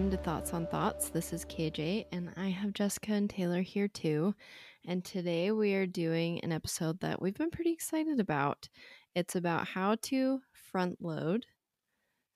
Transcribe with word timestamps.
Welcome 0.00 0.16
to 0.16 0.24
Thoughts 0.24 0.54
on 0.54 0.66
Thoughts. 0.66 1.10
This 1.10 1.30
is 1.30 1.44
KJ, 1.44 2.06
and 2.10 2.32
I 2.34 2.48
have 2.48 2.72
Jessica 2.72 3.12
and 3.12 3.28
Taylor 3.28 3.60
here 3.60 3.86
too. 3.86 4.34
And 4.86 5.04
today 5.04 5.50
we 5.52 5.74
are 5.74 5.86
doing 5.86 6.40
an 6.40 6.52
episode 6.52 7.00
that 7.00 7.20
we've 7.20 7.34
been 7.34 7.50
pretty 7.50 7.72
excited 7.72 8.18
about. 8.18 8.70
It's 9.14 9.36
about 9.36 9.68
how 9.68 9.96
to 10.04 10.40
front 10.54 11.02
load. 11.02 11.44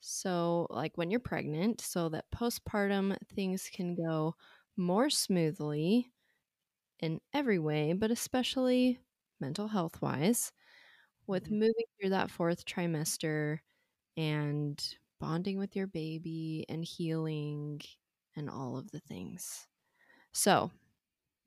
So, 0.01 0.67
like 0.71 0.99
when 0.99 1.11
you're 1.11 1.21
pregnant, 1.21 1.81
so 1.81 2.09
that 2.11 2.31
postpartum 2.35 3.17
things 3.35 3.71
can 3.73 3.95
go 3.95 4.35
more 4.77 5.09
smoothly 5.09 6.13
in 7.01 7.21
every 7.35 7.59
way, 7.59 7.93
but 7.95 8.11
especially 8.11 9.01
mental 9.41 9.69
health 9.69 10.03
wise, 10.03 10.53
with 11.27 11.51
Mhm. 11.51 11.53
moving 11.53 11.85
through 12.01 12.11
that 12.11 12.31
fourth 12.31 12.65
trimester 12.67 13.61
and 14.17 14.97
bonding 15.25 15.59
with 15.59 15.77
your 15.77 15.87
baby 15.87 16.67
and 16.69 16.85
healing 16.85 17.81
and 18.37 18.51
all 18.51 18.77
of 18.79 18.91
the 18.91 19.01
things. 19.01 19.69
So, 20.33 20.71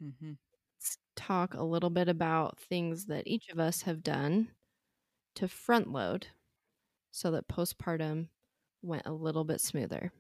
Mm-hmm. 0.02 0.33
let's 0.80 0.97
talk 1.16 1.53
a 1.53 1.64
little 1.64 1.89
bit 1.89 2.08
about 2.08 2.59
things 2.59 3.05
that 3.08 3.28
each 3.28 3.50
of 3.50 3.59
us 3.59 3.83
have 3.83 4.03
done 4.03 4.52
to 5.36 5.48
front 5.48 5.92
load 5.92 6.28
so 7.11 7.31
that 7.31 7.50
postpartum 7.50 8.30
went 8.83 9.05
a 9.08 9.14
little 9.14 9.45
bit 9.45 9.61
smoother. 9.61 10.11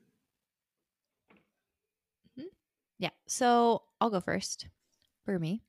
Yeah, 2.99 3.11
so 3.27 3.83
I'll 4.01 4.09
go 4.09 4.19
first 4.19 4.67
for 5.25 5.39
me, 5.39 5.63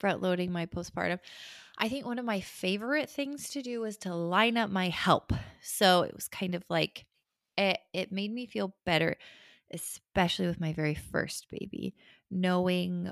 front 0.00 0.22
loading 0.22 0.52
my 0.52 0.66
postpartum. 0.66 1.20
I 1.78 1.90
think 1.90 2.06
one 2.06 2.20
of 2.20 2.26
my 2.26 2.40
favorite 2.42 3.10
things 3.10 3.50
to 3.52 3.62
do 3.62 3.82
was 3.82 3.98
to 3.98 4.14
line 4.14 4.58
up 4.58 4.70
my 4.70 4.90
help. 4.90 5.32
So 5.62 6.02
it 6.04 6.14
was 6.14 6.28
kind 6.28 6.56
of 6.56 6.64
like 6.70 7.06
it, 7.58 7.78
it 7.92 8.12
made 8.12 8.32
me 8.32 8.46
feel 8.46 8.74
better, 8.86 9.16
especially 9.72 10.46
with 10.46 10.60
my 10.60 10.72
very 10.72 10.94
first 10.94 11.46
baby, 11.50 11.94
knowing 12.30 13.10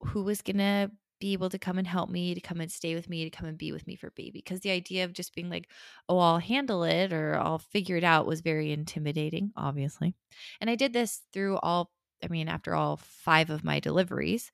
who 0.00 0.24
was 0.24 0.42
going 0.42 0.58
to 0.58 0.90
be 1.20 1.32
able 1.32 1.48
to 1.48 1.58
come 1.58 1.78
and 1.78 1.86
help 1.86 2.10
me, 2.10 2.34
to 2.34 2.40
come 2.40 2.60
and 2.60 2.70
stay 2.70 2.94
with 2.94 3.08
me, 3.08 3.24
to 3.24 3.30
come 3.30 3.46
and 3.46 3.56
be 3.56 3.72
with 3.72 3.86
me 3.86 3.96
for 3.96 4.10
baby. 4.10 4.42
Because 4.44 4.60
the 4.60 4.70
idea 4.70 5.04
of 5.04 5.12
just 5.12 5.34
being 5.34 5.48
like, 5.48 5.68
oh, 6.08 6.18
I'll 6.18 6.38
handle 6.38 6.84
it 6.84 7.12
or 7.12 7.36
I'll 7.36 7.60
figure 7.60 7.96
it 7.96 8.04
out 8.04 8.26
was 8.26 8.40
very 8.40 8.72
intimidating, 8.72 9.52
obviously. 9.56 10.14
And 10.60 10.68
I 10.68 10.74
did 10.74 10.92
this 10.92 11.22
through 11.32 11.56
all, 11.58 11.92
I 12.22 12.28
mean, 12.28 12.48
after 12.48 12.74
all 12.74 12.98
five 12.98 13.48
of 13.48 13.64
my 13.64 13.80
deliveries. 13.80 14.50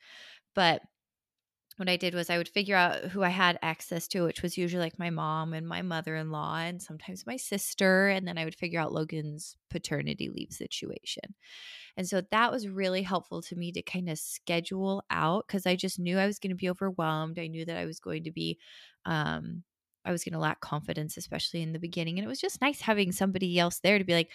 But 0.55 0.83
what 1.77 1.89
I 1.89 1.97
did 1.97 2.15
was 2.15 2.29
I 2.29 2.37
would 2.37 2.49
figure 2.49 2.77
out 2.77 3.05
who 3.05 3.23
I 3.23 3.31
had 3.31 3.59
access 3.63 4.07
to, 4.09 4.25
which 4.25 4.43
was 4.43 4.59
usually 4.59 4.83
like 4.83 4.99
my 4.99 5.11
mom 5.11 5.55
and 5.55 5.67
my 5.67 5.83
mother 5.83 6.15
in 6.15 6.31
law 6.31 6.57
and 6.59 6.83
sometimes 6.83 7.27
my 7.27 7.37
sister. 7.37 8.09
And 8.09 8.29
then 8.29 8.37
I 8.37 8.45
would 8.45 8.55
figure 8.55 8.81
out 8.81 8.93
Logan's 8.93 9.57
paternity 9.71 10.29
leave 10.29 10.53
situation. 10.53 11.35
And 11.97 12.07
so 12.07 12.23
that 12.31 12.53
was 12.53 12.69
really 12.69 13.03
helpful 13.03 13.41
to 13.43 13.57
me 13.57 13.73
to 13.73 13.83
kind 13.83 14.11
of 14.11 14.19
schedule 14.19 15.05
out 15.11 15.47
because 15.47 15.67
I 15.67 15.77
just 15.77 15.99
knew 15.99 16.19
I 16.19 16.27
was 16.27 16.39
going 16.39 16.51
to 16.51 16.57
be 16.57 16.69
overwhelmed. 16.69 17.39
I 17.39 17.47
knew 17.47 17.65
that 17.65 17.77
I 17.77 17.87
was 17.87 17.99
going 17.99 18.25
to 18.25 18.31
be, 18.31 18.59
um, 19.07 19.63
I 20.05 20.13
was 20.13 20.25
going 20.25 20.35
to 20.35 20.39
lack 20.39 20.61
confidence, 20.61 21.17
especially 21.17 21.63
in 21.63 21.73
the 21.73 21.79
beginning. 21.79 22.19
And 22.19 22.25
it 22.27 22.29
was 22.29 22.41
just 22.41 22.61
nice 22.61 22.81
having 22.81 23.13
somebody 23.13 23.59
else 23.59 23.81
there 23.81 23.99
to 23.99 24.05
be 24.05 24.15
like, 24.15 24.31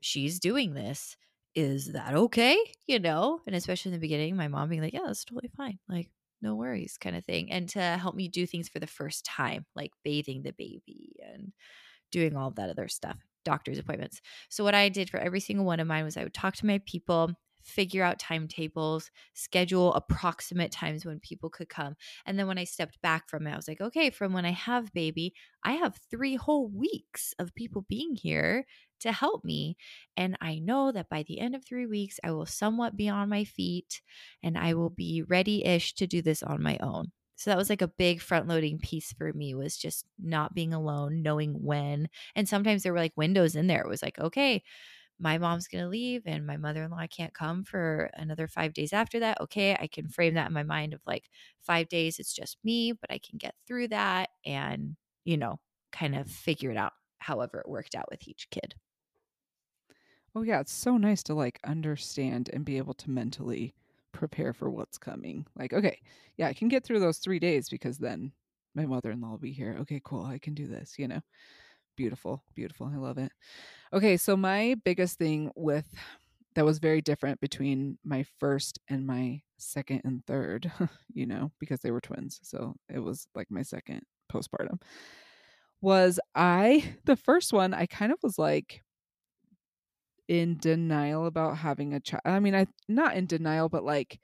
she's 0.00 0.40
doing 0.40 0.74
this. 0.74 1.16
Is 1.54 1.92
that 1.92 2.14
okay? 2.14 2.58
You 2.86 2.98
know, 2.98 3.40
and 3.46 3.54
especially 3.54 3.90
in 3.90 3.94
the 3.94 4.00
beginning, 4.00 4.34
my 4.34 4.48
mom 4.48 4.68
being 4.68 4.82
like, 4.82 4.92
yeah, 4.92 5.02
that's 5.06 5.24
totally 5.24 5.50
fine. 5.56 5.78
Like, 5.88 6.10
no 6.42 6.54
worries, 6.54 6.98
kind 6.98 7.16
of 7.16 7.24
thing. 7.24 7.50
And 7.50 7.68
to 7.70 7.80
help 7.80 8.14
me 8.14 8.28
do 8.28 8.46
things 8.46 8.68
for 8.68 8.78
the 8.78 8.86
first 8.86 9.24
time, 9.24 9.66
like 9.74 9.92
bathing 10.04 10.42
the 10.42 10.52
baby 10.52 11.14
and 11.24 11.52
doing 12.12 12.36
all 12.36 12.50
that 12.52 12.70
other 12.70 12.88
stuff, 12.88 13.18
doctor's 13.44 13.78
appointments. 13.78 14.20
So, 14.50 14.64
what 14.64 14.74
I 14.74 14.88
did 14.90 15.10
for 15.10 15.18
every 15.18 15.40
single 15.40 15.66
one 15.66 15.80
of 15.80 15.88
mine 15.88 16.04
was 16.04 16.16
I 16.16 16.24
would 16.24 16.34
talk 16.34 16.56
to 16.56 16.66
my 16.66 16.80
people, 16.86 17.32
figure 17.64 18.04
out 18.04 18.18
timetables, 18.18 19.10
schedule 19.32 19.94
approximate 19.94 20.70
times 20.70 21.04
when 21.04 21.18
people 21.20 21.48
could 21.50 21.68
come. 21.68 21.96
And 22.26 22.38
then 22.38 22.46
when 22.46 22.58
I 22.58 22.64
stepped 22.64 23.00
back 23.00 23.28
from 23.28 23.46
it, 23.46 23.52
I 23.52 23.56
was 23.56 23.66
like, 23.66 23.80
okay, 23.80 24.10
from 24.10 24.32
when 24.32 24.44
I 24.44 24.52
have 24.52 24.92
baby, 24.92 25.34
I 25.64 25.72
have 25.72 25.98
three 26.10 26.36
whole 26.36 26.68
weeks 26.68 27.34
of 27.38 27.54
people 27.54 27.86
being 27.88 28.14
here 28.14 28.66
to 29.00 29.12
help 29.12 29.44
me. 29.44 29.76
And 30.16 30.36
I 30.40 30.58
know 30.58 30.92
that 30.92 31.08
by 31.08 31.24
the 31.24 31.40
end 31.40 31.54
of 31.54 31.64
three 31.64 31.86
weeks, 31.86 32.20
I 32.22 32.32
will 32.32 32.46
somewhat 32.46 32.96
be 32.96 33.08
on 33.08 33.28
my 33.28 33.44
feet 33.44 34.02
and 34.42 34.56
I 34.58 34.74
will 34.74 34.90
be 34.90 35.22
ready 35.26 35.64
ish 35.64 35.94
to 35.94 36.06
do 36.06 36.22
this 36.22 36.42
on 36.42 36.62
my 36.62 36.78
own. 36.80 37.12
So 37.36 37.50
that 37.50 37.58
was 37.58 37.68
like 37.68 37.82
a 37.82 37.88
big 37.88 38.20
front 38.20 38.46
loading 38.46 38.78
piece 38.78 39.12
for 39.12 39.32
me 39.32 39.54
was 39.54 39.76
just 39.76 40.06
not 40.22 40.54
being 40.54 40.72
alone, 40.72 41.22
knowing 41.22 41.52
when. 41.54 42.08
And 42.36 42.48
sometimes 42.48 42.82
there 42.82 42.92
were 42.92 43.00
like 43.00 43.16
windows 43.16 43.56
in 43.56 43.66
there. 43.66 43.82
It 43.82 43.88
was 43.88 44.02
like, 44.02 44.18
okay, 44.18 44.62
my 45.18 45.38
mom's 45.38 45.68
going 45.68 45.84
to 45.84 45.88
leave 45.88 46.22
and 46.26 46.46
my 46.46 46.56
mother 46.56 46.82
in 46.84 46.90
law 46.90 47.06
can't 47.06 47.34
come 47.34 47.64
for 47.64 48.10
another 48.14 48.48
five 48.48 48.72
days 48.74 48.92
after 48.92 49.20
that. 49.20 49.40
Okay, 49.40 49.74
I 49.78 49.86
can 49.86 50.08
frame 50.08 50.34
that 50.34 50.48
in 50.48 50.52
my 50.52 50.62
mind 50.64 50.94
of 50.94 51.00
like 51.06 51.30
five 51.60 51.88
days, 51.88 52.18
it's 52.18 52.34
just 52.34 52.58
me, 52.64 52.92
but 52.92 53.10
I 53.12 53.18
can 53.18 53.38
get 53.38 53.54
through 53.66 53.88
that 53.88 54.30
and, 54.44 54.96
you 55.24 55.36
know, 55.36 55.60
kind 55.92 56.14
of 56.16 56.30
figure 56.30 56.70
it 56.70 56.76
out 56.76 56.92
however 57.18 57.60
it 57.60 57.68
worked 57.68 57.94
out 57.94 58.08
with 58.10 58.26
each 58.28 58.50
kid. 58.50 58.74
Oh 60.34 60.42
yeah, 60.42 60.60
it's 60.60 60.72
so 60.72 60.96
nice 60.96 61.22
to 61.24 61.34
like 61.34 61.60
understand 61.64 62.50
and 62.52 62.64
be 62.64 62.76
able 62.78 62.94
to 62.94 63.10
mentally 63.10 63.74
prepare 64.12 64.52
for 64.52 64.70
what's 64.70 64.98
coming. 64.98 65.46
Like, 65.56 65.72
okay, 65.72 66.00
yeah, 66.36 66.48
I 66.48 66.52
can 66.54 66.68
get 66.68 66.84
through 66.84 67.00
those 67.00 67.18
three 67.18 67.38
days 67.38 67.68
because 67.68 67.98
then 67.98 68.32
my 68.74 68.86
mother-in-law 68.86 69.30
will 69.30 69.38
be 69.38 69.52
here. 69.52 69.76
Okay, 69.80 70.00
cool, 70.04 70.24
I 70.24 70.38
can 70.38 70.54
do 70.54 70.66
this. 70.66 70.98
You 70.98 71.08
know, 71.08 71.20
beautiful, 71.96 72.42
beautiful. 72.54 72.90
I 72.92 72.96
love 72.96 73.18
it. 73.18 73.32
Okay, 73.92 74.16
so 74.16 74.36
my 74.36 74.76
biggest 74.84 75.18
thing 75.18 75.50
with 75.54 75.86
that 76.54 76.64
was 76.64 76.78
very 76.78 77.00
different 77.00 77.40
between 77.40 77.98
my 78.04 78.24
first 78.38 78.78
and 78.88 79.06
my 79.06 79.42
second 79.56 80.02
and 80.04 80.24
third. 80.26 80.70
You 81.16 81.26
know, 81.26 81.52
because 81.60 81.78
they 81.80 81.92
were 81.92 82.00
twins, 82.00 82.40
so 82.42 82.74
it 82.92 82.98
was 82.98 83.28
like 83.36 83.48
my 83.48 83.62
second 83.62 84.02
postpartum. 84.32 84.82
Was 85.80 86.18
I 86.34 86.96
the 87.04 87.14
first 87.14 87.52
one? 87.52 87.72
I 87.72 87.86
kind 87.86 88.10
of 88.10 88.18
was 88.20 88.36
like 88.36 88.82
in 90.26 90.56
denial 90.58 91.26
about 91.26 91.58
having 91.58 91.94
a 91.94 92.00
child. 92.00 92.22
I 92.24 92.40
mean, 92.40 92.56
I 92.56 92.66
not 92.88 93.14
in 93.14 93.26
denial, 93.26 93.68
but 93.68 93.84
like 93.84 94.18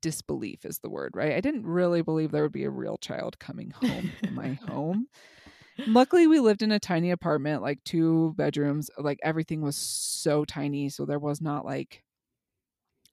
disbelief 0.00 0.64
is 0.64 0.78
the 0.80 0.90
word, 0.90 1.12
right? 1.14 1.32
I 1.32 1.40
didn't 1.40 1.66
really 1.66 2.02
believe 2.02 2.30
there 2.30 2.42
would 2.42 2.52
be 2.52 2.64
a 2.64 2.70
real 2.70 2.98
child 2.98 3.38
coming 3.38 3.70
home 3.70 4.10
to 4.22 4.30
my 4.30 4.54
home. 4.68 5.08
Luckily, 5.84 6.26
we 6.26 6.40
lived 6.40 6.62
in 6.62 6.72
a 6.72 6.80
tiny 6.80 7.10
apartment, 7.10 7.62
like 7.62 7.82
two 7.84 8.34
bedrooms. 8.36 8.90
Like 8.98 9.18
everything 9.22 9.60
was 9.62 9.76
so 9.76 10.44
tiny, 10.44 10.88
so 10.88 11.04
there 11.04 11.18
was 11.18 11.40
not 11.40 11.64
like 11.64 12.02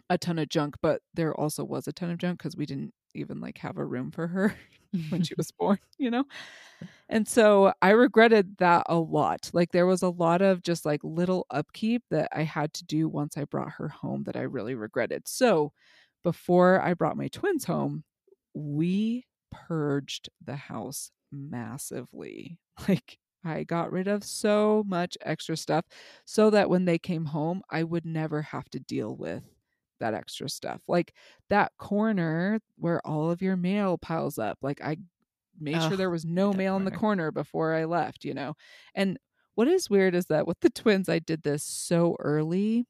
a 0.09 0.17
ton 0.17 0.37
of 0.39 0.49
junk, 0.49 0.75
but 0.81 1.01
there 1.13 1.33
also 1.33 1.63
was 1.63 1.87
a 1.87 1.93
ton 1.93 2.09
of 2.11 2.17
junk 2.17 2.39
because 2.39 2.55
we 2.57 2.65
didn't 2.65 2.93
even 3.15 3.39
like 3.39 3.57
have 3.59 3.77
a 3.77 3.85
room 3.85 4.11
for 4.11 4.27
her 4.27 4.55
when 5.09 5.21
she 5.21 5.33
was 5.37 5.51
born, 5.51 5.77
you 5.97 6.11
know? 6.11 6.25
And 7.09 7.27
so 7.27 7.73
I 7.81 7.91
regretted 7.91 8.57
that 8.59 8.85
a 8.89 8.97
lot. 8.97 9.51
Like 9.53 9.71
there 9.71 9.87
was 9.87 10.03
a 10.03 10.09
lot 10.09 10.41
of 10.41 10.63
just 10.63 10.85
like 10.85 11.01
little 11.03 11.45
upkeep 11.51 12.03
that 12.11 12.29
I 12.33 12.43
had 12.43 12.73
to 12.75 12.85
do 12.85 13.09
once 13.09 13.37
I 13.37 13.45
brought 13.45 13.73
her 13.73 13.89
home 13.89 14.23
that 14.25 14.37
I 14.37 14.43
really 14.43 14.75
regretted. 14.75 15.27
So 15.27 15.73
before 16.23 16.81
I 16.81 16.93
brought 16.95 17.17
my 17.17 17.29
twins 17.29 17.65
home, 17.65 18.03
we 18.53 19.25
purged 19.51 20.29
the 20.43 20.55
house 20.55 21.11
massively. 21.33 22.59
Like 22.87 23.19
I 23.45 23.63
got 23.65 23.91
rid 23.91 24.07
of 24.07 24.23
so 24.23 24.83
much 24.87 25.15
extra 25.21 25.55
stuff 25.55 25.85
so 26.25 26.49
that 26.49 26.71
when 26.71 26.85
they 26.85 26.97
came 26.97 27.25
home, 27.25 27.61
I 27.69 27.83
would 27.83 28.03
never 28.03 28.41
have 28.41 28.67
to 28.71 28.79
deal 28.79 29.15
with 29.15 29.43
that 29.99 30.15
extra 30.15 30.49
stuff. 30.49 30.81
Like 30.87 31.13
that 31.49 31.71
corner 31.77 32.59
where 32.77 33.05
all 33.05 33.29
of 33.29 33.43
your 33.43 33.55
mail 33.55 33.97
piles 33.99 34.39
up. 34.39 34.57
Like 34.63 34.81
I 34.81 34.97
made 35.59 35.81
sure 35.81 35.95
there 35.95 36.09
was 36.09 36.25
no 36.25 36.51
mail 36.51 36.77
in 36.77 36.85
the 36.85 36.91
corner. 36.91 37.29
corner 37.29 37.31
before 37.31 37.73
I 37.73 37.85
left, 37.85 38.25
you 38.25 38.33
know. 38.33 38.55
And 38.95 39.19
what 39.55 39.67
is 39.67 39.89
weird 39.89 40.15
is 40.15 40.25
that 40.27 40.47
with 40.47 40.59
the 40.61 40.69
twins 40.69 41.09
I 41.09 41.19
did 41.19 41.43
this 41.43 41.63
so 41.63 42.15
early 42.19 42.85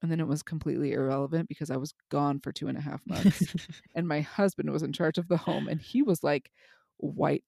and 0.00 0.10
then 0.10 0.20
it 0.20 0.28
was 0.28 0.42
completely 0.42 0.92
irrelevant 0.92 1.48
because 1.48 1.70
I 1.70 1.76
was 1.76 1.92
gone 2.10 2.40
for 2.40 2.52
two 2.52 2.68
and 2.68 2.78
a 2.78 2.82
half 2.82 3.00
months 3.06 3.42
and 3.94 4.06
my 4.06 4.20
husband 4.20 4.70
was 4.70 4.82
in 4.82 4.92
charge 4.92 5.18
of 5.18 5.28
the 5.28 5.36
home 5.36 5.68
and 5.68 5.80
he 5.80 6.02
was 6.02 6.22
like 6.22 6.50
white 6.98 7.42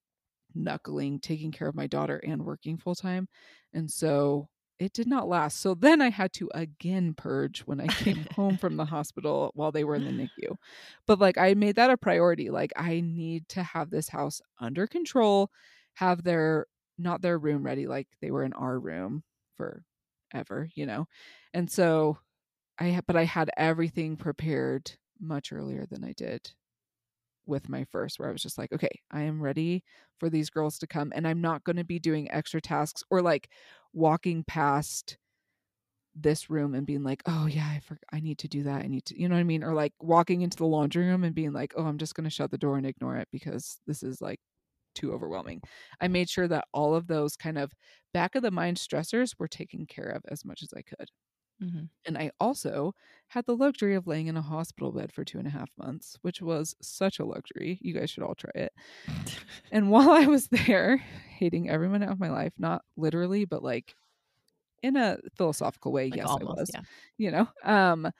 knuckling, 0.55 1.21
taking 1.21 1.53
care 1.53 1.69
of 1.69 1.75
my 1.75 1.87
daughter 1.87 2.21
and 2.25 2.45
working 2.45 2.79
full 2.79 2.95
time. 2.95 3.29
And 3.73 3.91
so 3.91 4.49
it 4.81 4.95
did 4.95 5.07
not 5.07 5.29
last. 5.29 5.61
So 5.61 5.75
then 5.75 6.01
I 6.01 6.09
had 6.09 6.33
to 6.35 6.51
again 6.55 7.13
purge 7.15 7.61
when 7.61 7.81
I 7.81 7.87
came 7.87 8.27
home 8.35 8.57
from 8.57 8.77
the 8.77 8.85
hospital 8.87 9.53
while 9.55 9.71
they 9.71 9.85
were 9.85 9.95
in 9.95 10.05
the 10.05 10.11
NICU. 10.11 10.57
But 11.07 11.21
like 11.21 11.37
I 11.37 11.55
made 11.55 11.77
that 11.77 11.91
a 11.91 11.97
priority. 11.97 12.51
Like 12.51 12.73
I 12.77 13.01
need 13.01 13.49
to 13.51 13.63
have 13.63 13.91
this 13.91 14.09
house 14.09 14.41
under 14.59 14.87
control, 14.87 15.51
have 15.95 16.25
their 16.25 16.67
not 16.99 17.21
their 17.23 17.39
room 17.39 17.63
ready 17.63 17.87
like 17.87 18.09
they 18.21 18.31
were 18.31 18.45
in 18.45 18.55
our 18.55 18.79
room 18.79 19.23
forever, 19.57 20.69
you 20.75 20.87
know. 20.87 21.07
And 21.53 21.71
so 21.71 22.19
I 22.79 23.01
but 23.07 23.17
I 23.17 23.25
had 23.25 23.51
everything 23.57 24.17
prepared 24.17 24.93
much 25.21 25.53
earlier 25.53 25.87
than 25.87 26.03
I 26.05 26.13
did 26.17 26.51
with 27.47 27.69
my 27.69 27.85
first 27.85 28.19
where 28.19 28.29
I 28.29 28.33
was 28.33 28.43
just 28.43 28.59
like, 28.59 28.73
okay, 28.73 29.01
I 29.11 29.23
am 29.23 29.43
ready 29.43 29.85
for 30.19 30.31
these 30.31 30.51
girls 30.51 30.79
to 30.81 30.87
come 30.87 31.13
and 31.15 31.27
I'm 31.27 31.41
not 31.41 31.65
going 31.65 31.77
to 31.77 31.85
be 31.85 31.99
doing 31.99 32.31
extra 32.31 32.61
tasks 32.61 33.03
or 33.11 33.23
like 33.23 33.51
walking 33.93 34.45
past 34.45 35.19
this 36.15 36.51
room 36.51 36.75
and 36.75 36.87
being 36.87 37.03
like, 37.05 37.23
"Oh 37.27 37.47
yeah, 37.47 37.69
I 37.69 37.81
for- 37.81 37.99
I 38.13 38.21
need 38.21 38.39
to 38.41 38.49
do 38.49 38.63
that. 38.65 38.83
I 38.85 38.89
need 38.89 39.05
to." 39.07 39.21
You 39.21 39.29
know 39.29 39.35
what 39.37 39.41
I 39.41 39.45
mean? 39.45 39.63
Or 39.65 39.75
like 39.75 39.95
walking 40.01 40.43
into 40.43 40.57
the 40.57 40.67
laundry 40.67 41.07
room 41.07 41.25
and 41.25 41.35
being 41.35 41.53
like, 41.53 41.73
"Oh, 41.77 41.85
I'm 41.87 41.99
just 41.99 42.15
going 42.15 42.25
to 42.25 42.31
shut 42.31 42.51
the 42.51 42.59
door 42.59 42.77
and 42.77 42.87
ignore 42.87 43.17
it 43.17 43.29
because 43.33 43.81
this 43.87 44.03
is 44.03 44.21
like 44.21 44.41
too 44.95 45.13
overwhelming." 45.13 45.63
I 46.01 46.09
made 46.09 46.29
sure 46.31 46.49
that 46.49 46.67
all 46.75 46.95
of 46.95 47.07
those 47.09 47.37
kind 47.37 47.59
of 47.59 47.73
back 48.15 48.35
of 48.35 48.43
the 48.43 48.51
mind 48.51 48.79
stressors 48.79 49.35
were 49.39 49.49
taken 49.49 49.87
care 49.87 50.09
of 50.11 50.23
as 50.29 50.45
much 50.45 50.63
as 50.63 50.73
I 50.77 50.83
could. 50.83 51.09
Mm-hmm. 51.63 51.85
And 52.07 52.17
I 52.17 52.31
also 52.41 52.95
had 53.29 53.47
the 53.47 53.57
luxury 53.57 53.95
of 53.95 54.07
laying 54.07 54.27
in 54.27 54.37
a 54.37 54.43
hospital 54.43 54.91
bed 54.93 55.13
for 55.13 55.25
two 55.25 55.39
and 55.39 55.47
a 55.47 55.51
half 55.51 55.71
months, 55.77 56.17
which 56.23 56.41
was 56.41 56.75
such 56.81 57.19
a 57.19 57.25
luxury. 57.25 57.79
You 57.83 57.95
guys 57.95 58.11
should 58.11 58.23
all 58.23 58.35
try 58.35 58.51
it. 58.55 58.73
And 59.71 59.91
while 59.91 60.11
I 60.11 60.27
was 60.27 60.49
there, 60.49 60.97
hating 60.99 61.69
every 61.71 61.89
minute 61.89 62.11
of 62.11 62.21
my 62.21 62.31
life, 62.31 62.55
not 62.59 62.85
literally, 62.97 63.45
but 63.45 63.63
like 63.63 63.95
in 64.83 64.97
a 64.97 65.19
philosophical 65.37 65.93
way, 65.93 66.09
Like 66.11 66.17
yes, 66.17 66.27
almost, 66.27 66.59
I 66.59 66.61
was. 66.61 66.71
yeah. 66.75 66.83
You 67.19 67.31
know, 67.33 67.49
um, 67.65 68.11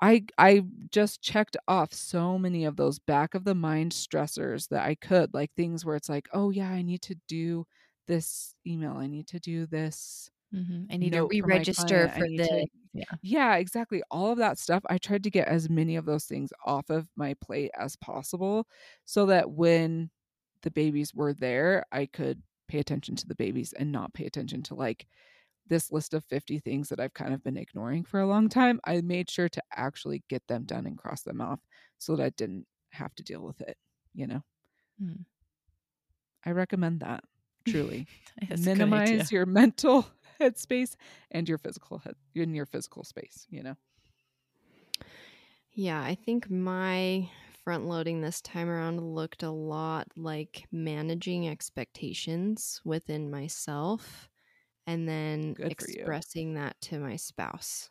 I 0.00 0.26
I 0.38 0.64
just 0.90 1.22
checked 1.22 1.56
off 1.68 1.92
so 1.94 2.38
many 2.38 2.64
of 2.64 2.76
those 2.76 2.98
back 2.98 3.34
of 3.34 3.44
the 3.44 3.54
mind 3.54 3.92
stressors 3.92 4.68
that 4.70 4.86
I 4.86 4.94
could, 4.96 5.34
like 5.34 5.52
things 5.54 5.84
where 5.84 5.96
it's 5.96 6.08
like, 6.08 6.28
oh 6.32 6.50
yeah, 6.50 6.70
I 6.70 6.82
need 6.82 7.02
to 7.02 7.16
do 7.28 7.66
this 8.06 8.54
email, 8.66 8.94
I 8.96 9.06
need 9.08 9.28
to 9.28 9.40
do 9.40 9.66
this 9.66 10.30
Mm-hmm. 10.54 10.84
I 10.90 10.96
need 10.96 11.12
to 11.12 11.22
re-register 11.22 12.08
I 12.08 12.08
for 12.08 12.26
the 12.36 12.66
yeah. 12.98 13.16
yeah, 13.22 13.56
exactly. 13.56 14.02
All 14.10 14.32
of 14.32 14.38
that 14.38 14.58
stuff. 14.58 14.82
I 14.88 14.98
tried 14.98 15.24
to 15.24 15.30
get 15.30 15.48
as 15.48 15.68
many 15.68 15.96
of 15.96 16.04
those 16.04 16.24
things 16.24 16.52
off 16.64 16.90
of 16.90 17.08
my 17.16 17.34
plate 17.40 17.70
as 17.78 17.96
possible 17.96 18.66
so 19.04 19.26
that 19.26 19.50
when 19.50 20.10
the 20.62 20.70
babies 20.70 21.14
were 21.14 21.32
there, 21.32 21.84
I 21.92 22.06
could 22.06 22.42
pay 22.68 22.78
attention 22.78 23.16
to 23.16 23.26
the 23.26 23.34
babies 23.34 23.72
and 23.72 23.90
not 23.90 24.12
pay 24.14 24.26
attention 24.26 24.62
to 24.64 24.74
like 24.74 25.06
this 25.68 25.92
list 25.92 26.14
of 26.14 26.24
50 26.24 26.58
things 26.60 26.88
that 26.88 27.00
I've 27.00 27.14
kind 27.14 27.34
of 27.34 27.42
been 27.42 27.56
ignoring 27.56 28.04
for 28.04 28.20
a 28.20 28.26
long 28.26 28.48
time. 28.48 28.80
I 28.84 29.00
made 29.00 29.30
sure 29.30 29.48
to 29.48 29.62
actually 29.74 30.22
get 30.28 30.46
them 30.48 30.64
done 30.64 30.86
and 30.86 30.96
cross 30.98 31.22
them 31.22 31.40
off 31.40 31.60
so 31.98 32.16
that 32.16 32.24
I 32.24 32.30
didn't 32.30 32.66
have 32.90 33.14
to 33.16 33.22
deal 33.22 33.42
with 33.42 33.60
it, 33.60 33.76
you 34.14 34.26
know. 34.26 34.42
Hmm. 35.00 35.22
I 36.44 36.52
recommend 36.52 37.00
that 37.00 37.24
truly 37.66 38.06
That's 38.48 38.62
a 38.62 38.64
good 38.64 38.78
minimize 38.78 39.32
your 39.32 39.46
mental 39.46 40.06
headspace 40.40 40.96
and 41.30 41.48
your 41.48 41.58
physical 41.58 41.98
head 41.98 42.14
in 42.34 42.54
your 42.54 42.66
physical 42.66 43.04
space 43.04 43.46
you 43.50 43.62
know 43.62 43.76
Yeah, 45.70 46.02
I 46.02 46.14
think 46.14 46.50
my 46.50 47.30
front 47.62 47.86
loading 47.86 48.20
this 48.20 48.40
time 48.40 48.68
around 48.68 49.00
looked 49.14 49.42
a 49.42 49.50
lot 49.50 50.08
like 50.16 50.66
managing 50.72 51.46
expectations 51.48 52.80
within 52.84 53.30
myself 53.30 54.28
and 54.86 55.08
then 55.08 55.56
Good 55.56 55.64
expressing 55.64 56.54
that 56.54 56.80
to 56.82 57.00
my 57.00 57.16
spouse. 57.16 57.90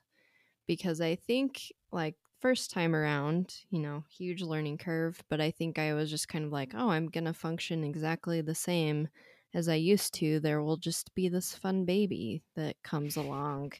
Because 0.67 1.01
I 1.01 1.15
think, 1.15 1.71
like, 1.91 2.15
first 2.39 2.71
time 2.71 2.95
around, 2.95 3.63
you 3.69 3.79
know, 3.79 4.05
huge 4.09 4.41
learning 4.41 4.79
curve, 4.79 5.23
but 5.29 5.41
I 5.41 5.51
think 5.51 5.79
I 5.79 5.94
was 5.94 6.09
just 6.11 6.29
kind 6.29 6.45
of 6.45 6.51
like, 6.51 6.73
oh, 6.75 6.89
I'm 6.89 7.07
going 7.07 7.25
to 7.25 7.33
function 7.33 7.83
exactly 7.83 8.41
the 8.41 8.55
same 8.55 9.09
as 9.53 9.69
I 9.69 9.75
used 9.75 10.13
to. 10.15 10.39
There 10.39 10.63
will 10.63 10.77
just 10.77 11.13
be 11.15 11.29
this 11.29 11.55
fun 11.55 11.85
baby 11.85 12.44
that 12.55 12.81
comes 12.83 13.15
along 13.17 13.73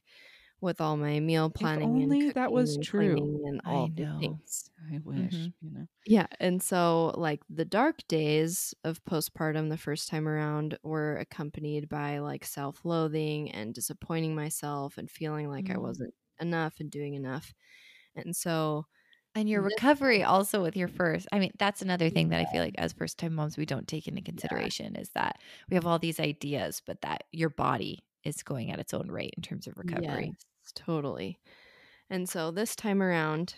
with 0.62 0.81
all 0.81 0.98
my 0.98 1.19
meal 1.22 1.50
planning 1.52 2.02
only 2.02 2.19
and 2.24 2.34
that 2.34 2.52
was 2.52 2.78
true. 2.78 3.42
and 3.44 3.62
I 3.64 3.88
all 3.88 3.90
the 3.98 4.06
know. 4.06 4.19
things. 4.19 4.69
i 4.92 5.00
wish 5.00 5.50
Mhm. 5.50 5.54
you 5.62 5.72
know 5.72 5.88
Yeah, 6.06 6.28
and 6.40 6.64
so 6.64 7.14
like 7.18 7.42
the 7.50 7.66
dark 7.66 8.08
days 8.10 8.74
of 8.86 9.04
postpartum 9.06 9.69
the 9.69 9.78
first 9.78 10.10
time 10.10 10.28
around 10.28 10.78
were 10.84 11.18
accompanied 11.18 11.90
by 11.90 12.19
like 12.19 12.46
self-loathing 12.46 13.52
and 13.52 13.74
disappointing 13.75 14.36
myself 14.36 14.98
and 15.00 15.12
feeling 15.12 15.50
like 15.50 15.69
I 15.72 15.78
Mm. 15.78 15.80
wasn't 15.80 16.14
enough 16.42 16.80
and 16.81 16.92
doing 16.92 17.16
enough. 17.16 17.54
And 18.16 18.36
so 18.36 18.88
And 19.38 19.48
your 19.48 19.62
recovery 19.62 20.24
also 20.24 20.63
with 20.63 20.75
your 20.75 20.88
first. 20.88 21.28
I 21.31 21.38
mean, 21.38 21.51
that's 21.60 21.84
another 21.84 22.10
thing 22.10 22.30
that 22.30 22.39
I 22.39 22.51
feel 22.51 22.63
like 22.63 22.74
as 22.80 22.92
first 22.92 23.19
time 23.19 23.36
moms 23.36 23.56
we 23.56 23.68
don't 23.68 23.88
take 23.88 24.07
into 24.07 24.24
consideration 24.24 24.95
is 24.95 25.12
that 25.12 25.39
we 25.69 25.75
have 25.75 25.86
all 25.86 26.00
these 26.00 26.19
ideas, 26.19 26.81
but 26.84 27.01
that 27.01 27.25
your 27.31 27.51
body 27.51 28.04
is 28.24 28.42
going 28.42 28.72
at 28.72 28.80
its 28.80 28.95
own 28.95 29.12
rate 29.12 29.36
in 29.38 29.44
terms 29.44 29.68
of 29.68 29.78
recovery. 29.78 30.34
Yes, 30.34 30.74
totally. 30.74 31.38
And 32.10 32.28
so 32.28 32.50
this 32.50 32.75
time 32.75 33.00
around, 33.00 33.54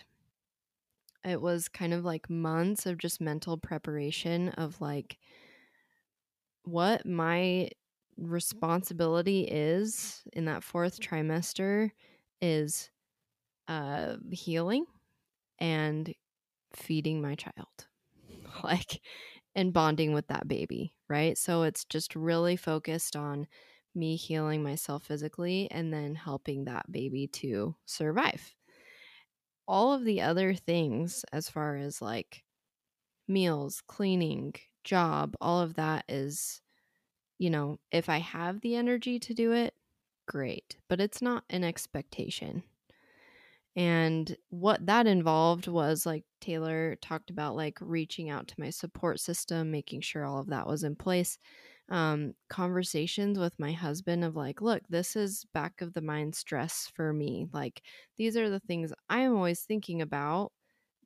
it 1.24 1.40
was 1.40 1.66
kind 1.70 1.94
of 1.94 2.04
like 2.04 2.28
months 2.28 2.84
of 2.84 2.98
just 2.98 3.18
mental 3.18 3.56
preparation 3.56 4.50
of 4.50 4.82
like 4.82 5.16
what 6.64 7.06
my 7.06 7.70
responsibility 8.18 9.44
is 9.44 10.24
in 10.34 10.44
that 10.44 10.62
fourth 10.62 11.00
trimester 11.00 11.90
is 12.42 12.90
uh 13.66 14.16
healing 14.30 14.84
and 15.60 16.14
feeding 16.74 17.20
my 17.20 17.34
child 17.34 17.88
like 18.64 19.00
and 19.54 19.72
bonding 19.72 20.12
with 20.12 20.26
that 20.28 20.46
baby 20.46 20.94
right 21.08 21.36
so 21.36 21.62
it's 21.62 21.84
just 21.84 22.14
really 22.14 22.56
focused 22.56 23.16
on 23.16 23.46
me 23.94 24.16
healing 24.16 24.62
myself 24.62 25.04
physically 25.04 25.70
and 25.70 25.92
then 25.92 26.14
helping 26.14 26.64
that 26.64 26.90
baby 26.90 27.26
to 27.26 27.74
survive. 27.86 28.54
All 29.66 29.92
of 29.92 30.04
the 30.04 30.20
other 30.20 30.54
things, 30.54 31.24
as 31.32 31.48
far 31.48 31.76
as 31.76 32.02
like 32.02 32.44
meals, 33.28 33.82
cleaning, 33.86 34.54
job, 34.84 35.36
all 35.40 35.60
of 35.60 35.74
that 35.74 36.04
is, 36.08 36.60
you 37.38 37.50
know, 37.50 37.78
if 37.92 38.08
I 38.08 38.18
have 38.18 38.60
the 38.60 38.74
energy 38.74 39.18
to 39.20 39.34
do 39.34 39.52
it, 39.52 39.74
great, 40.26 40.76
but 40.88 41.00
it's 41.00 41.22
not 41.22 41.44
an 41.50 41.64
expectation. 41.64 42.62
And 43.76 44.36
what 44.48 44.84
that 44.86 45.06
involved 45.06 45.68
was 45.68 46.04
like 46.04 46.24
Taylor 46.40 46.96
talked 47.00 47.30
about, 47.30 47.56
like 47.56 47.78
reaching 47.80 48.28
out 48.28 48.48
to 48.48 48.54
my 48.60 48.70
support 48.70 49.20
system, 49.20 49.70
making 49.70 50.00
sure 50.00 50.24
all 50.24 50.40
of 50.40 50.48
that 50.48 50.66
was 50.66 50.82
in 50.82 50.96
place 50.96 51.38
um, 51.90 52.34
conversations 52.48 53.38
with 53.38 53.58
my 53.58 53.72
husband 53.72 54.24
of 54.24 54.36
like, 54.36 54.60
look, 54.60 54.82
this 54.88 55.16
is 55.16 55.44
back 55.52 55.80
of 55.80 55.92
the 55.92 56.00
mind 56.00 56.34
stress 56.36 56.90
for 56.94 57.12
me. 57.12 57.48
Like, 57.52 57.82
these 58.16 58.36
are 58.36 58.48
the 58.48 58.60
things 58.60 58.92
I 59.08 59.20
am 59.20 59.34
always 59.36 59.62
thinking 59.62 60.00
about 60.00 60.52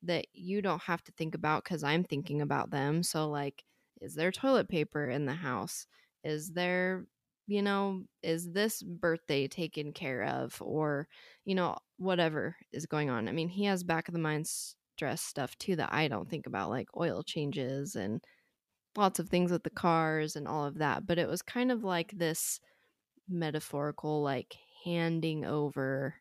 that 0.02 0.26
you 0.34 0.60
don't 0.62 0.82
have 0.82 1.02
to 1.04 1.12
think 1.12 1.34
about 1.34 1.64
because 1.64 1.82
I'm 1.82 2.04
thinking 2.04 2.42
about 2.42 2.70
them. 2.70 3.02
So, 3.02 3.28
like, 3.30 3.64
is 4.00 4.14
there 4.14 4.30
toilet 4.32 4.68
paper 4.68 5.08
in 5.08 5.24
the 5.26 5.34
house? 5.34 5.86
Is 6.22 6.52
there, 6.52 7.06
you 7.46 7.62
know, 7.62 8.04
is 8.22 8.52
this 8.52 8.82
birthday 8.82 9.46
taken 9.48 9.92
care 9.92 10.24
of? 10.24 10.56
Or, 10.60 11.08
you 11.44 11.54
know, 11.54 11.76
whatever 11.98 12.56
is 12.72 12.86
going 12.86 13.10
on. 13.10 13.28
I 13.28 13.32
mean, 13.32 13.48
he 13.48 13.64
has 13.64 13.84
back 13.84 14.08
of 14.08 14.14
the 14.14 14.20
mind 14.20 14.46
stress 14.46 15.22
stuff 15.22 15.56
too 15.58 15.76
that 15.76 15.92
I 15.92 16.08
don't 16.08 16.28
think 16.28 16.46
about, 16.46 16.70
like 16.70 16.88
oil 16.96 17.22
changes 17.22 17.96
and 17.96 18.22
lots 18.96 19.18
of 19.18 19.28
things 19.28 19.50
with 19.50 19.62
the 19.62 19.70
cars 19.70 20.36
and 20.36 20.48
all 20.48 20.64
of 20.64 20.78
that. 20.78 21.06
But 21.06 21.18
it 21.18 21.28
was 21.28 21.42
kind 21.42 21.70
of 21.70 21.84
like 21.84 22.12
this 22.12 22.60
metaphorical, 23.28 24.22
like 24.22 24.56
handing 24.84 25.44
over 25.44 26.14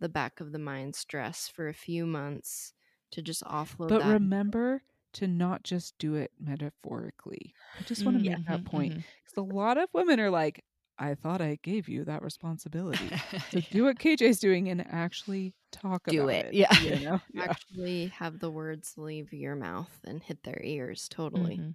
the 0.00 0.08
back 0.08 0.40
of 0.40 0.52
the 0.52 0.58
mind 0.58 0.94
stress 0.96 1.48
for 1.48 1.68
a 1.68 1.74
few 1.74 2.06
months 2.06 2.72
to 3.12 3.22
just 3.22 3.44
offload 3.44 3.88
but 3.88 4.00
that. 4.00 4.12
remember 4.12 4.82
to 5.14 5.26
not 5.28 5.62
just 5.64 5.96
do 5.98 6.14
it 6.14 6.32
metaphorically 6.38 7.54
i 7.78 7.82
just 7.84 8.04
want 8.06 8.16
to 8.16 8.20
Mm, 8.20 8.24
make 8.24 8.40
that 8.48 8.64
mhm, 8.64 8.64
point 8.64 8.96
because 9.24 9.36
a 9.36 9.42
lot 9.42 9.78
of 9.78 9.88
women 9.94 10.20
are 10.20 10.30
like 10.30 10.64
i 10.98 11.14
thought 11.14 11.40
i 11.42 11.56
gave 11.62 11.88
you 11.88 12.04
that 12.04 12.22
responsibility 12.22 13.14
to 13.50 13.62
Yeah. 13.70 13.70
do 13.70 13.84
what 13.84 13.98
kj's 13.98 14.38
doing 14.40 14.68
and 14.68 14.86
actually 14.86 15.54
talk 15.72 16.06
Do 16.06 16.28
about 16.28 16.40
it, 16.40 16.46
it, 16.46 16.54
yeah. 16.54 16.76
you 16.76 16.96
know 16.96 17.18
yeah. 17.32 17.54
actually 17.56 18.08
have 18.08 18.38
the 18.38 18.50
words 18.52 18.96
leave 18.96 19.32
your 19.32 19.56
mouth 19.56 20.00
and 20.04 20.22
hit 20.22 20.42
their 20.44 20.60
ears 20.62 21.08
totally. 21.08 21.62
Mhm. 21.62 21.74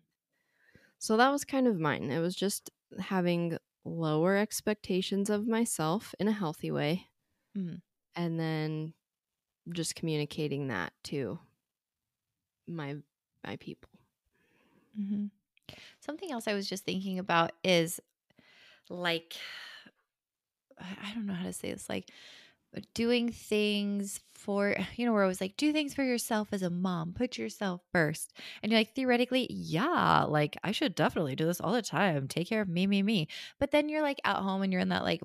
So 1.00 1.18
that 1.18 1.30
was 1.32 1.44
kind 1.46 1.68
of 1.68 1.80
mine. 1.80 2.12
It 2.12 2.20
was 2.20 2.36
just 2.36 2.70
having 3.00 3.58
lower 3.86 4.36
expectations 4.36 5.30
of 5.30 5.48
myself 5.48 6.14
in 6.20 6.28
a 6.28 6.32
healthy 6.34 6.72
way 6.72 7.08
Mhm. 7.56 7.80
and 8.16 8.40
then 8.40 8.94
just 9.74 9.96
communicating 9.96 10.68
that 10.70 10.94
to 11.06 11.40
my 12.68 12.98
my 13.46 13.56
people. 13.58 13.90
Mhm. 15.00 15.30
Something 16.00 16.32
else 16.32 16.48
I 16.48 16.54
was 16.54 16.70
just 16.70 16.86
thinking 16.86 17.20
about 17.20 17.52
is 17.64 18.00
like 18.90 19.36
I 20.80 21.14
don't 21.14 21.26
know 21.26 21.34
how 21.34 21.46
to 21.46 21.54
say 21.54 21.72
this 21.72 21.90
like 21.90 22.12
doing 22.94 23.32
things 23.32 24.22
for 24.36 24.76
you 24.96 25.06
know 25.06 25.14
where 25.14 25.24
I 25.24 25.28
was 25.28 25.42
like 25.42 25.58
do 25.58 25.74
things 25.74 25.94
for 25.94 26.04
yourself 26.04 26.50
as 26.52 26.62
a 26.64 26.70
mom 26.70 27.14
put 27.14 27.38
yourself 27.38 27.82
first 27.94 28.34
and 28.62 28.72
you're 28.72 28.80
like 28.82 28.96
theoretically 28.96 29.48
yeah 29.50 30.24
like 30.24 30.58
I 30.64 30.72
should 30.72 30.96
definitely 30.96 31.36
do 31.36 31.46
this 31.46 31.62
all 31.62 31.74
the 31.74 31.82
time 31.82 32.28
take 32.28 32.48
care 32.50 32.62
of 32.62 32.70
me 32.70 32.88
me 32.88 33.04
me 33.04 33.28
but 33.60 33.72
then 33.72 33.90
you're 33.90 34.02
like 34.04 34.20
at 34.26 34.38
home 34.38 34.62
and 34.62 34.72
you're 34.72 34.82
in 34.82 34.90
that 34.90 35.04
like 35.04 35.22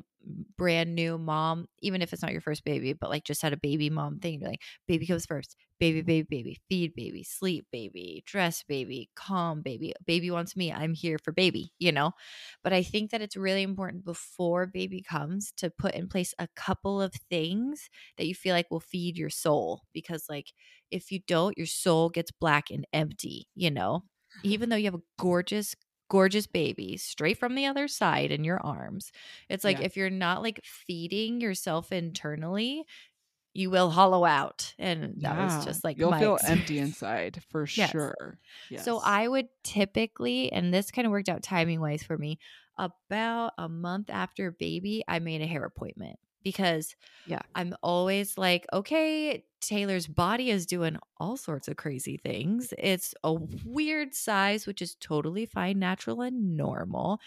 brand 0.57 0.95
new 0.95 1.19
mom 1.19 1.67
even 1.81 2.03
if 2.03 2.13
it's 2.13 2.23
not 2.23 2.33
your 2.33 2.41
first 2.41 2.65
baby 2.65 2.93
but 2.93 3.11
like 3.11 3.25
just 3.25 3.43
had 3.43 3.53
a 3.53 3.57
baby 3.57 3.91
mom 3.91 4.19
thing 4.19 4.41
you're 4.41 4.49
like 4.49 4.63
baby 4.87 5.07
comes 5.07 5.27
first 5.27 5.57
baby, 5.83 5.99
mm-hmm. 5.99 6.07
baby, 6.07 6.27
baby, 6.31 6.61
feed 6.69 6.95
baby, 6.95 7.25
sleep 7.25 7.67
baby, 7.73 8.23
dress 8.25 8.63
baby, 8.63 9.11
calm 9.17 9.63
baby. 9.63 9.93
Baby 10.07 10.31
wants 10.31 10.57
me. 10.57 10.73
I'm 10.73 10.95
here 10.95 11.19
for 11.19 11.33
baby, 11.33 11.73
you 11.81 11.91
know? 11.91 12.13
But 12.63 12.73
I 12.73 12.85
think 12.85 13.11
that 13.11 13.21
it's 13.21 13.37
really 13.37 13.63
important 13.63 14.05
before 14.05 14.67
baby 14.67 15.03
comes 15.03 15.53
to 15.57 15.71
put 15.71 15.95
in 15.95 16.07
place 16.07 16.35
a 16.39 16.47
couple 16.55 17.03
of 17.03 17.13
things 17.29 17.91
that 18.17 18.29
you 18.29 18.35
feel 18.35 18.55
like 18.55 18.71
will 18.71 18.79
feed 18.79 19.19
your 19.19 19.29
soul. 19.29 19.81
Because, 19.93 20.27
like, 20.29 20.53
if 20.93 21.11
you 21.11 21.19
don't, 21.27 21.59
your 21.59 21.67
soul 21.67 22.11
gets 22.11 22.31
black 22.31 22.71
and 22.71 22.87
empty, 22.93 23.49
you 23.57 23.71
know? 23.73 24.05
Mm-hmm. 24.39 24.51
Even 24.53 24.69
though 24.69 24.77
you 24.77 24.85
have 24.85 24.95
a 24.95 25.03
gorgeous, 25.19 25.75
gorgeous 26.09 26.47
baby 26.47 26.97
straight 26.97 27.39
from 27.39 27.55
the 27.55 27.67
other 27.67 27.89
side 27.89 28.31
in 28.33 28.45
your 28.45 28.61
arms. 28.65 29.13
It's 29.49 29.65
like 29.65 29.79
Yeah. 29.79 29.83
if 29.83 29.97
you're 29.97 30.11
not 30.11 30.43
like 30.43 30.61
feeding 30.65 31.41
yourself 31.41 31.93
internally, 31.93 32.85
you 33.55 33.71
will 33.71 33.91
hollow 33.91 34.25
out. 34.25 34.75
And 34.79 35.23
that 35.25 35.39
was 35.39 35.59
just 35.59 35.85
like 35.85 35.99
you'll 35.99 36.13
feel 36.15 36.39
experience. 36.41 36.45
empty 36.45 36.79
inside 36.79 37.43
for 37.49 37.67
Yes. 37.75 38.07
sure. 38.07 38.41
So 38.77 38.99
I 39.01 39.29
would 39.29 39.49
typically, 39.65 40.53
and 40.53 40.73
this 40.73 40.91
kind 40.91 41.07
of 41.07 41.13
worked 41.13 41.29
out 41.29 41.43
timing 41.43 41.81
wise 41.81 42.03
for 42.03 42.19
me, 42.19 42.39
about 42.79 43.53
a 43.59 43.69
month 43.69 44.11
after 44.11 44.51
baby, 44.51 45.05
I 45.09 45.19
made 45.19 45.43
a 45.43 45.47
hair 45.47 45.65
appointment 45.65 46.19
because 46.43 46.95
Yeah. 47.25 47.43
I'm 47.55 47.75
always 47.83 48.39
like, 48.39 48.67
okay, 48.73 49.45
Taylor's 49.61 50.07
body 50.07 50.51
is 50.51 50.67
doing 50.67 50.99
all 51.19 51.37
sorts 51.37 51.69
of 51.69 51.77
crazy 51.77 52.17
things. 52.17 52.73
It's 52.79 53.15
a 53.25 53.35
weird 53.35 54.15
size, 54.15 54.67
which 54.67 54.83
is 54.83 54.97
totally 54.97 55.47
fine, 55.47 55.79
natural, 55.79 56.23
and 56.23 56.57
normal. 56.57 57.21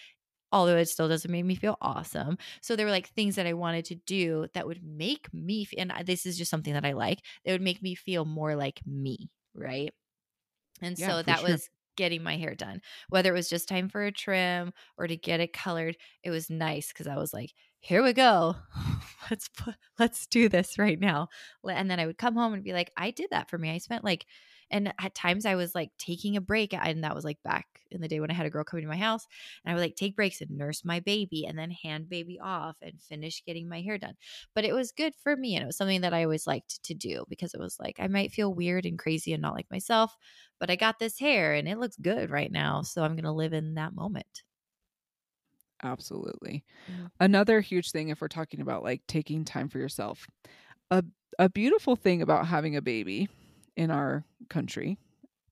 Although 0.52 0.78
it 0.78 0.88
still 0.90 1.10
doesn't 1.10 1.32
make 1.32 1.46
me 1.46 1.56
feel 1.56 1.78
awesome. 1.82 2.38
So 2.62 2.76
there 2.76 2.86
were 2.86 2.92
like 2.92 3.10
things 3.10 3.36
that 3.36 3.48
I 3.48 3.54
wanted 3.54 3.86
to 3.86 3.96
do 3.96 4.48
that 4.54 4.68
would 4.68 4.84
make 4.84 5.34
me, 5.34 5.68
and 5.78 5.94
this 6.06 6.26
is 6.26 6.38
just 6.38 6.52
something 6.52 6.74
that 6.74 6.86
I 6.86 6.94
like, 6.94 7.22
it 7.44 7.52
would 7.52 7.62
make 7.62 7.82
me 7.82 7.96
feel 7.96 8.26
more 8.26 8.56
like 8.56 8.82
me, 8.86 9.32
right? 9.54 9.94
And 10.82 10.98
Yeah, 10.98 11.16
so 11.16 11.24
that 11.24 11.44
sure. 11.44 11.44
was 11.44 11.70
getting 11.98 12.22
my 12.24 12.38
hair 12.38 12.56
done. 12.56 12.82
Whether 13.10 13.30
it 13.32 13.38
was 13.38 13.50
just 13.50 13.70
time 13.70 13.88
for 13.90 14.04
a 14.04 14.12
trim 14.12 14.74
or 14.98 15.08
to 15.08 15.16
get 15.16 15.40
it 15.40 15.54
colored, 15.54 15.98
it 16.24 16.30
was 16.30 16.50
nice 16.50 16.90
because 16.90 17.08
I 17.08 17.16
was 17.16 17.34
like, 17.34 17.54
here 17.86 18.02
we 18.02 18.14
go. 18.14 18.56
Let's 19.30 19.50
let's 19.98 20.28
do 20.28 20.50
this 20.50 20.78
right 20.78 21.00
now. 21.00 21.30
And 21.68 21.90
then 21.90 22.00
I 22.00 22.06
would 22.06 22.20
come 22.20 22.36
home 22.36 22.54
and 22.54 22.64
be 22.64 22.74
like, 22.74 22.92
I 22.96 23.10
did 23.10 23.30
that 23.32 23.50
for 23.50 23.58
me. 23.58 23.72
I 23.72 23.80
spent 23.80 24.04
like, 24.04 24.28
and 24.70 24.94
at 25.00 25.16
times 25.16 25.48
I 25.48 25.56
was 25.56 25.74
like 25.74 25.90
taking 25.98 26.38
a 26.38 26.42
break, 26.42 26.76
and 26.76 27.04
that 27.04 27.16
was 27.16 27.24
like 27.24 27.42
back 27.44 27.66
in 27.90 28.02
the 28.02 28.08
day 28.08 28.20
when 28.20 28.30
I 28.30 28.36
had 28.36 28.46
a 28.46 28.52
girl 28.52 28.64
coming 28.64 28.84
to 28.84 28.90
my 28.90 28.98
house, 28.98 29.26
and 29.64 29.72
I 29.72 29.74
would 29.74 29.82
like 29.82 29.96
take 29.96 30.16
breaks 30.16 30.42
and 30.42 30.52
nurse 30.52 30.86
my 30.86 31.00
baby, 31.00 31.46
and 31.48 31.58
then 31.58 31.72
hand 31.72 32.08
baby 32.08 32.40
off 32.40 32.76
and 32.84 33.02
finish 33.02 33.44
getting 33.46 33.68
my 33.68 33.82
hair 33.82 33.98
done. 33.98 34.14
But 34.54 34.66
it 34.66 34.74
was 34.74 34.92
good 34.92 35.16
for 35.24 35.36
me, 35.36 35.56
and 35.56 35.64
it 35.64 35.68
was 35.68 35.78
something 35.78 36.02
that 36.02 36.14
I 36.14 36.24
always 36.24 36.46
liked 36.46 36.84
to 36.84 36.94
do 36.94 37.26
because 37.30 37.56
it 37.56 37.60
was 37.60 37.78
like 37.80 37.96
I 38.00 38.08
might 38.08 38.32
feel 38.32 38.54
weird 38.54 38.86
and 38.86 39.00
crazy 39.00 39.34
and 39.34 39.42
not 39.42 39.56
like 39.56 39.72
myself, 39.72 40.16
but 40.60 40.70
I 40.70 40.76
got 40.76 41.00
this 41.00 41.20
hair 41.20 41.56
and 41.56 41.68
it 41.68 41.80
looks 41.80 41.98
good 41.98 42.30
right 42.30 42.52
now. 42.52 42.84
So 42.84 43.04
I'm 43.04 43.18
to 43.18 43.32
live 43.32 43.54
in 43.54 43.74
that 43.76 43.96
moment. 43.96 44.44
Absolutely. 45.84 46.64
Mhm. 46.88 47.12
Another 47.20 47.62
huge 47.62 47.92
thing 47.92 48.10
if 48.10 48.22
we're 48.22 48.30
talking 48.30 48.62
about 48.62 48.84
like 48.84 49.04
taking 49.08 49.46
time 49.46 49.70
for 49.70 49.80
yourself. 49.80 50.28
A 50.92 51.04
a 51.40 51.50
beautiful 51.50 51.96
thing 51.96 52.22
about 52.22 52.48
having 52.48 52.76
a 52.76 52.82
baby 52.84 53.30
in 53.78 53.92
our 53.92 54.26
country. 54.50 54.98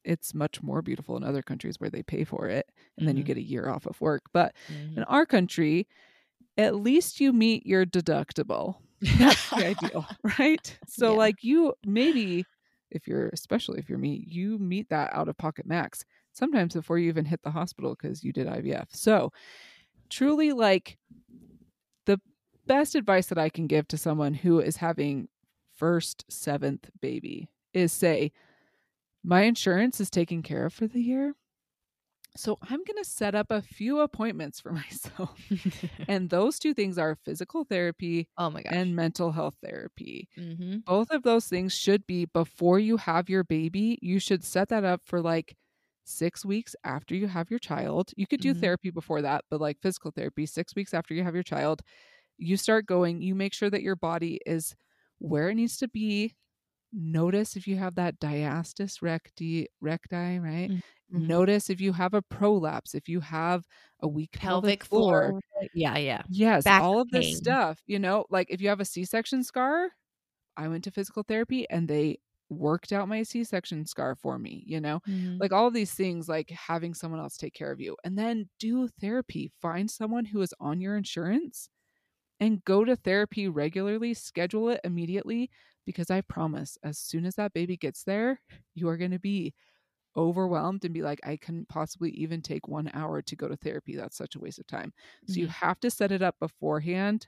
It's 0.06 0.34
much 0.34 0.64
more 0.64 0.82
beautiful 0.82 1.18
in 1.18 1.24
other 1.24 1.44
countries 1.44 1.80
where 1.80 1.90
they 1.92 2.04
pay 2.04 2.24
for 2.26 2.48
it 2.50 2.72
and 2.98 3.08
then 3.08 3.18
you 3.18 3.24
Mhm. 3.24 3.26
get 3.26 3.38
a 3.38 3.42
year 3.44 3.70
off 3.70 3.86
of 3.88 4.02
work. 4.02 4.24
But 4.34 4.56
Mhm. 4.70 4.98
in 4.98 5.04
our 5.06 5.26
country, 5.26 5.88
at 6.58 6.76
least 6.76 7.20
you 7.22 7.34
meet 7.34 7.66
your 7.68 7.86
deductible. 7.86 8.78
That's 9.18 9.50
the 9.52 9.66
ideal, 9.66 10.08
right? 10.40 10.80
So 10.88 11.16
Yeah. 11.16 11.18
like 11.18 11.44
you 11.44 11.74
maybe 11.86 12.48
if 12.92 13.08
you're 13.08 13.30
especially 13.34 13.80
if 13.80 13.90
you're 13.90 14.00
me, 14.00 14.26
you 14.28 14.60
meet 14.60 14.90
that 14.90 15.14
out 15.14 15.30
of 15.30 15.38
pocket 15.38 15.66
max 15.68 16.06
sometimes 16.34 16.74
before 16.76 17.00
you 17.00 17.10
even 17.10 17.26
hit 17.26 17.42
the 17.44 17.52
hospital 17.52 17.96
cuz 17.96 18.24
you 18.24 18.34
did 18.34 18.48
IVF. 18.48 18.88
So 18.94 19.32
truly 20.14 20.52
like 20.52 20.98
the 22.06 22.20
best 22.68 22.96
advice 22.96 23.28
that 23.28 23.38
I 23.38 23.50
can 23.50 23.68
give 23.68 23.88
to 23.90 23.98
someone 23.98 24.34
who 24.36 24.60
is 24.60 24.78
having 24.78 25.28
first 25.76 26.24
seventh 26.30 26.90
baby 27.02 27.50
is 27.74 27.92
say 27.92 28.32
my 29.24 29.42
insurance 29.44 30.00
is 30.00 30.10
taken 30.10 30.44
care 30.44 30.68
of 30.68 30.74
for 30.74 30.88
the 30.88 31.02
year. 31.02 31.34
So 32.36 32.58
I'm 32.64 32.84
going 32.84 32.98
to 32.98 33.08
set 33.08 33.36
up 33.36 33.52
a 33.52 33.62
few 33.62 34.00
appointments 34.00 34.60
for 34.60 34.72
myself. 34.84 35.40
and 36.08 36.30
those 36.30 36.60
two 36.60 36.74
things 36.74 36.98
are 36.98 37.18
physical 37.24 37.64
therapy 37.64 38.28
oh 38.38 38.50
my 38.50 38.64
gosh. 38.64 38.74
and 38.74 38.96
mental 38.96 39.32
health 39.32 39.56
therapy. 39.64 40.30
mm-hmm. 40.38 40.78
Both 40.86 41.12
of 41.12 41.24
those 41.24 41.48
things 41.48 41.74
should 41.74 42.06
be 42.06 42.26
before 42.26 42.80
you 42.80 42.98
have 42.98 43.30
your 43.30 43.44
baby. 43.44 43.98
You 44.02 44.20
should 44.20 44.44
set 44.44 44.70
that 44.70 44.84
up 44.84 45.02
for 45.06 45.22
like 45.22 45.56
six 46.06 46.46
weeks 46.46 46.76
after 46.84 47.16
you 47.16 47.28
have 47.28 47.50
your 47.50 47.60
child. 47.60 48.12
You 48.18 48.28
could 48.28 48.42
do 48.42 48.54
Mhm. 48.54 48.56
therapy 48.56 48.92
before 48.92 49.22
that, 49.24 49.46
but 49.50 49.62
like 49.62 49.80
physical 49.82 50.12
therapy, 50.12 50.46
six 50.46 50.76
weeks 50.76 50.94
after 50.94 51.14
you 51.14 51.24
have 51.24 51.36
your 51.36 51.44
child, 51.44 51.82
you 52.38 52.58
start 52.58 52.86
going, 52.88 53.22
you 53.22 53.36
make 53.36 53.54
sure 53.54 53.70
that 53.72 53.84
your 53.84 53.96
body 53.98 54.40
is 54.46 54.76
where 55.20 55.50
it 55.50 55.56
needs 55.56 55.78
to 55.78 55.88
be. 55.90 56.36
Notice 56.94 57.56
if 57.58 57.68
you 57.68 57.78
have 57.78 57.96
that 57.96 58.20
diastasis 58.20 59.02
recti, 59.02 59.68
recti, 59.82 60.40
right? 60.40 60.72
Mhm. 60.72 60.82
Mhm. 61.14 61.40
Notice 61.40 61.70
if 61.70 61.82
you 61.82 61.94
have 61.94 62.14
a 62.14 62.22
prolapse, 62.24 62.96
if 62.96 63.10
you 63.10 63.20
have 63.22 63.66
a 64.02 64.08
weak 64.08 64.40
pelvic, 64.44 64.84
Pelvic 64.84 64.86
floor. 64.86 65.34
floor. 65.34 65.42
Yeah, 65.74 65.98
yeah. 65.98 66.24
Yes, 66.28 66.66
Back 66.66 66.78
all 66.78 67.02
of 67.02 67.12
this 67.12 67.28
pain. 67.28 67.30
stuff, 67.30 67.82
you 67.88 68.00
know, 68.00 68.26
like 68.30 68.48
if 68.50 68.62
you 68.62 68.70
have 68.70 68.80
a 68.80 68.86
C-section 68.86 69.44
scar, 69.44 69.90
I 70.58 70.68
went 70.70 70.84
to 70.86 70.92
physical 70.92 71.24
therapy 71.24 71.70
and 71.70 71.88
they 71.90 72.20
worked 72.58 72.92
out 72.94 73.08
my 73.10 73.24
C-section 73.24 73.86
scar 73.86 74.16
for 74.16 74.40
me, 74.40 74.64
you 74.68 74.80
know? 74.82 75.02
Mhm. 75.06 75.44
Like 75.44 75.52
all 75.54 75.72
these 75.72 75.94
things 75.94 76.30
like 76.30 76.50
having 76.52 76.94
someone 76.94 77.20
else 77.22 77.38
take 77.38 77.54
care 77.54 77.72
of 77.72 77.82
you. 77.82 77.98
And 78.04 78.18
then 78.18 78.50
do 78.60 78.88
therapy. 78.88 79.52
Find 79.62 79.90
someone 79.92 80.26
who 80.26 80.42
is 80.42 80.54
on 80.60 80.82
your 80.82 80.98
insurance 80.98 81.70
and 82.40 82.64
go 82.66 82.84
to 82.86 82.96
therapy 82.96 83.48
regularly, 83.48 84.14
schedule 84.14 84.70
it 84.70 84.82
immediately 84.84 85.50
because 85.86 86.10
I 86.12 86.22
promise 86.22 86.78
as 86.84 86.98
soon 87.00 87.26
as 87.26 87.36
that 87.36 87.54
baby 87.54 87.78
gets 87.78 88.04
there, 88.04 88.42
you 88.76 88.88
are 88.90 88.98
going 88.98 89.12
to 89.12 89.20
be 89.20 89.54
overwhelmed 90.18 90.86
and 90.86 90.94
be 90.94 91.02
like 91.04 91.20
I 91.26 91.38
couldn't 91.38 91.70
possibly 91.70 92.12
even 92.12 92.42
take 92.42 92.68
1 92.68 92.90
hour 92.94 93.22
to 93.24 93.36
go 93.36 93.48
to 93.48 93.58
therapy. 93.58 93.96
That's 93.96 94.18
such 94.18 94.36
a 94.36 94.40
waste 94.40 94.60
of 94.60 94.68
time. 94.68 94.94
So 95.28 95.40
you 95.42 95.48
Mhm. 95.48 95.50
have 95.50 95.80
to 95.82 95.92
set 95.92 96.12
it 96.12 96.22
up 96.22 96.40
beforehand. 96.40 97.28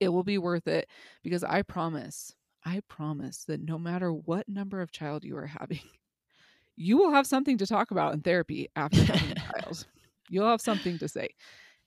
It 0.00 0.08
will 0.08 0.24
be 0.24 0.38
worth 0.38 0.66
it 0.66 0.88
because 1.22 1.44
I 1.44 1.62
promise, 1.62 2.34
I 2.64 2.80
promise 2.88 3.44
that 3.44 3.60
no 3.60 3.78
matter 3.78 4.12
what 4.12 4.48
number 4.48 4.80
of 4.80 4.92
child 4.92 5.24
you 5.24 5.36
are 5.36 5.46
having, 5.46 5.80
you 6.76 6.96
will 6.96 7.10
have 7.10 7.26
something 7.26 7.58
to 7.58 7.66
talk 7.66 7.90
about 7.90 8.14
in 8.14 8.20
therapy 8.20 8.68
after 8.76 9.02
having 9.02 9.32
a 9.32 9.34
child. 9.60 9.86
You'll 10.28 10.48
have 10.48 10.60
something 10.60 10.98
to 10.98 11.08
say. 11.08 11.28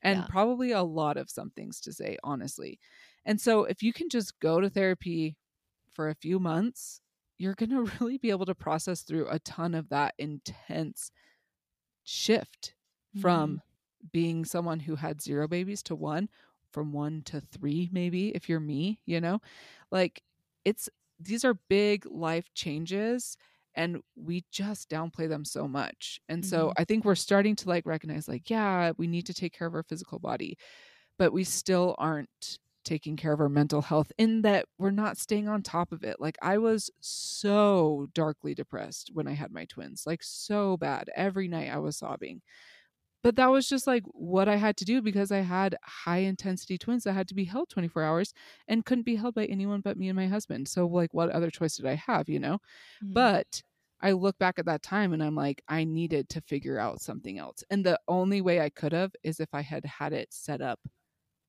And 0.03 0.19
Yeah. 0.19 0.25
probably 0.29 0.71
a 0.71 0.83
lot 0.83 1.17
of 1.17 1.29
some 1.29 1.49
things 1.51 1.81
to 1.81 1.93
say, 1.93 2.17
honestly. 2.23 2.79
And 3.25 3.41
so 3.41 3.63
if 3.65 3.81
you 3.81 3.91
can 3.91 4.09
just 4.09 4.39
go 4.39 4.61
to 4.61 4.69
therapy 4.69 5.35
for 5.93 6.09
a 6.09 6.15
few 6.15 6.39
months, 6.39 7.01
you're 7.37 7.55
going 7.55 7.69
to 7.71 7.91
really 7.99 8.17
be 8.17 8.29
able 8.29 8.45
to 8.45 8.55
process 8.55 9.01
through 9.01 9.27
a 9.29 9.39
ton 9.39 9.73
of 9.73 9.89
that 9.89 10.13
intense 10.17 11.11
shift 12.03 12.75
mm-hmm. 13.15 13.21
from 13.21 13.61
being 14.11 14.45
someone 14.45 14.79
who 14.79 14.95
had 14.95 15.21
zero 15.21 15.47
babies 15.47 15.81
to 15.83 15.95
one, 15.95 16.29
from 16.71 16.93
one 16.93 17.23
to 17.25 17.41
three, 17.41 17.89
maybe 17.91 18.29
if 18.29 18.47
you're 18.47 18.59
me, 18.59 18.99
you 19.05 19.19
know, 19.19 19.41
like 19.91 20.21
it's 20.67 20.89
these 21.19 21.45
are 21.45 21.55
big 21.69 22.05
life 22.07 22.53
changes 22.53 23.37
and 23.75 24.01
we 24.15 24.45
just 24.51 24.89
downplay 24.89 25.29
them 25.29 25.45
so 25.45 25.67
much. 25.67 26.19
And 26.29 26.45
so 26.45 26.71
Mhm. 26.71 26.77
I 26.77 26.83
think 26.85 27.05
we're 27.05 27.15
starting 27.15 27.55
to 27.57 27.69
like 27.69 27.85
recognize, 27.85 28.27
like, 28.27 28.49
yeah, 28.49 28.91
we 28.97 29.07
need 29.07 29.25
to 29.27 29.33
take 29.35 29.53
care 29.53 29.67
of 29.67 29.75
our 29.75 29.83
physical 29.83 30.19
body, 30.19 30.57
but 31.17 31.33
we 31.33 31.43
still 31.43 31.95
aren't 31.97 32.59
taking 32.83 33.17
care 33.17 33.33
of 33.33 33.41
our 33.41 33.49
mental 33.49 33.81
health 33.81 34.11
in 34.17 34.43
that 34.43 34.65
we're 34.77 34.91
not 34.91 35.17
staying 35.17 35.47
on 35.49 35.61
top 35.61 35.91
of 35.91 36.03
it. 36.03 36.21
Like 36.21 36.37
I 36.41 36.57
was 36.57 36.89
so 37.01 38.07
darkly 38.13 38.55
depressed 38.55 39.11
when 39.13 39.27
I 39.27 39.33
had 39.33 39.51
my 39.51 39.65
twins, 39.65 40.05
like 40.07 40.23
so 40.23 40.77
bad. 40.77 41.09
Every 41.15 41.47
night 41.49 41.69
I 41.71 41.79
was 41.79 41.97
sobbing. 41.97 42.41
But 43.23 43.35
that 43.35 43.47
was 43.51 43.67
just 43.67 43.87
like 43.87 44.03
what 44.07 44.47
I 44.47 44.55
had 44.57 44.77
to 44.77 44.85
do 44.85 45.01
because 45.01 45.31
I 45.31 45.39
had 45.39 45.75
high 45.83 46.19
intensity 46.19 46.77
twins 46.77 47.03
that 47.03 47.13
had 47.13 47.27
to 47.29 47.35
be 47.35 47.45
held 47.45 47.69
24 47.69 48.03
hours 48.03 48.33
and 48.67 48.85
couldn't 48.85 49.03
be 49.05 49.15
held 49.15 49.35
by 49.35 49.45
anyone 49.45 49.81
but 49.81 49.97
me 49.97 50.09
and 50.09 50.15
my 50.15 50.27
husband. 50.27 50.67
So 50.67 50.87
like 50.87 51.13
what 51.13 51.29
other 51.31 51.49
choice 51.49 51.75
did 51.77 51.85
I 51.85 51.95
have, 51.95 52.29
you 52.29 52.39
know? 52.39 52.59
Mhm. 53.01 53.27
But 53.31 53.63
I 54.01 54.13
look 54.13 54.37
back 54.39 54.59
at 54.59 54.65
that 54.67 54.83
time 54.83 55.13
and 55.13 55.23
I'm 55.23 55.35
like, 55.35 55.61
I 55.67 55.83
needed 55.83 56.29
to 56.29 56.41
figure 56.41 56.79
out 56.79 57.01
something 57.01 57.37
else. 57.39 57.63
And 57.69 57.85
the 57.85 57.99
only 58.07 58.41
way 58.41 58.61
I 58.61 58.69
could 58.69 58.93
have 58.93 59.13
is 59.23 59.39
if 59.39 59.49
I 59.53 59.61
had 59.61 59.85
had 59.85 60.13
it 60.13 60.33
set 60.33 60.61
up 60.61 60.79